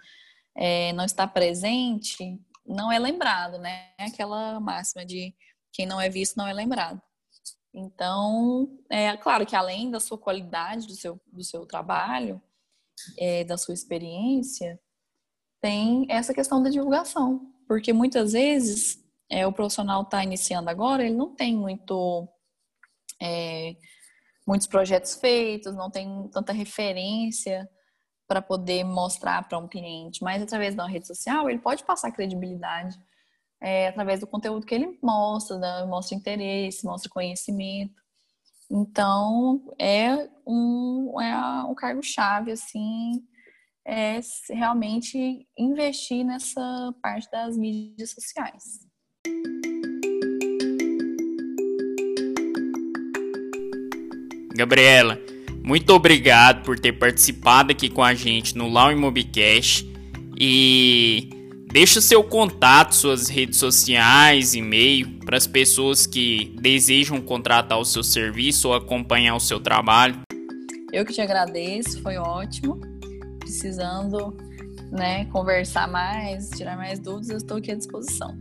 é, 0.56 0.92
não 0.94 1.06
está 1.06 1.28
presente, 1.28 2.40
não 2.66 2.92
é 2.92 2.98
lembrado, 2.98 3.58
né? 3.60 3.90
Aquela 4.00 4.60
máxima 4.60 5.06
de 5.06 5.36
quem 5.72 5.86
não 5.86 6.00
é 6.00 6.10
visto 6.10 6.38
não 6.38 6.48
é 6.48 6.54
lembrado. 6.54 7.02
Então, 7.74 8.78
é 8.90 9.16
claro 9.18 9.46
que 9.46 9.56
além 9.56 9.92
da 9.92 10.00
sua 10.00 10.18
qualidade, 10.18 10.88
do 10.88 10.94
seu, 10.96 11.20
do 11.28 11.44
seu 11.44 11.66
trabalho, 11.66 12.42
é, 13.18 13.44
da 13.44 13.58
sua 13.58 13.74
experiência, 13.74 14.80
tem 15.62 16.06
essa 16.10 16.34
questão 16.34 16.62
da 16.62 16.70
divulgação. 16.70 17.54
Porque 17.68 17.94
muitas 17.94 18.34
vezes 18.34 19.04
é, 19.30 19.46
o 19.46 19.54
profissional 19.54 20.02
está 20.02 20.24
iniciando 20.24 20.70
agora, 20.70 21.06
ele 21.06 21.16
não 21.16 21.36
tem 21.36 21.56
muito 21.56 22.28
é, 23.22 23.76
muitos 24.48 24.66
projetos 24.66 25.16
feitos, 25.16 25.76
não 25.76 25.92
tem 25.92 26.28
tanta 26.30 26.52
referência 26.52 27.70
para 28.28 28.42
poder 28.42 28.84
mostrar 28.84 29.48
para 29.48 29.58
um 29.58 29.68
cliente, 29.68 30.24
mas 30.24 30.42
através 30.42 30.74
da 30.74 30.88
rede 30.88 31.06
social 31.06 31.50
ele 31.50 31.60
pode 31.60 31.84
passar 31.84 32.12
credibilidade 32.12 32.98
é, 33.62 33.88
através 33.88 34.20
do 34.20 34.28
conteúdo 34.28 34.66
que 34.66 34.74
ele 34.74 34.98
mostra, 35.02 35.58
né? 35.58 35.86
mostra 35.86 36.16
interesse, 36.16 36.86
mostra 36.86 37.10
conhecimento. 37.10 37.94
Então 38.72 39.62
é 39.80 40.30
um, 40.46 41.20
é 41.20 41.64
um 41.64 41.74
cargo-chave 41.74 42.52
assim, 42.52 43.24
é 43.86 44.20
realmente 44.50 45.48
investir 45.58 46.24
nessa 46.24 46.94
parte 47.02 47.30
das 47.32 47.58
mídias 47.58 48.12
sociais. 48.12 48.88
Gabriela, 54.56 55.18
muito 55.64 55.92
obrigado 55.94 56.64
por 56.64 56.78
ter 56.78 56.94
participado 56.94 57.72
aqui 57.72 57.90
com 57.90 58.04
a 58.04 58.14
gente 58.14 58.58
no 58.58 58.68
Lau 58.68 58.92
Imobicast 58.92 59.86
e 60.38 61.39
deixa 61.72 62.02
seu 62.02 62.24
contato, 62.24 62.96
suas 62.96 63.30
redes 63.30 63.60
sociais, 63.60 64.56
e-mail 64.56 65.20
para 65.26 65.38
as 65.38 65.46
pessoas 65.46 66.08
que 66.08 66.56
desejam 66.60 67.22
contratar 67.22 67.80
o 67.80 67.86
seu 67.86 68.04
serviço 68.04 68.70
ou 68.70 68.74
acompanhar 68.74 69.36
o 69.36 69.40
seu 69.40 69.60
trabalho. 69.60 70.20
Eu 70.92 71.06
que 71.06 71.14
te 71.14 71.22
agradeço, 71.22 72.02
foi 72.02 72.18
ótimo. 72.18 72.82
Precisando, 73.40 74.36
né, 74.92 75.26
conversar 75.26 75.88
mais, 75.88 76.50
tirar 76.50 76.76
mais 76.76 76.98
dúvidas, 77.00 77.30
eu 77.30 77.38
estou 77.38 77.58
aqui 77.58 77.72
à 77.72 77.76
disposição. 77.76 78.36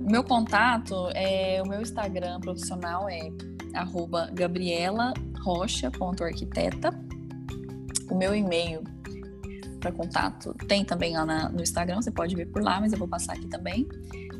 Meu 0.00 0.22
contato 0.22 1.08
é 1.14 1.62
o 1.64 1.68
meu 1.68 1.80
Instagram 1.80 2.38
profissional 2.40 3.08
é 3.08 3.30
gabriela.rocha.arquiteta. 4.34 6.90
O 8.10 8.14
meu 8.14 8.34
e-mail 8.34 8.84
para 9.82 9.92
contato 9.92 10.54
tem 10.68 10.84
também 10.84 11.16
lá 11.16 11.26
na, 11.26 11.48
no 11.48 11.60
Instagram, 11.60 12.00
você 12.00 12.12
pode 12.12 12.36
ver 12.36 12.46
por 12.46 12.62
lá, 12.62 12.80
mas 12.80 12.92
eu 12.92 12.98
vou 12.98 13.08
passar 13.08 13.32
aqui 13.32 13.48
também. 13.48 13.88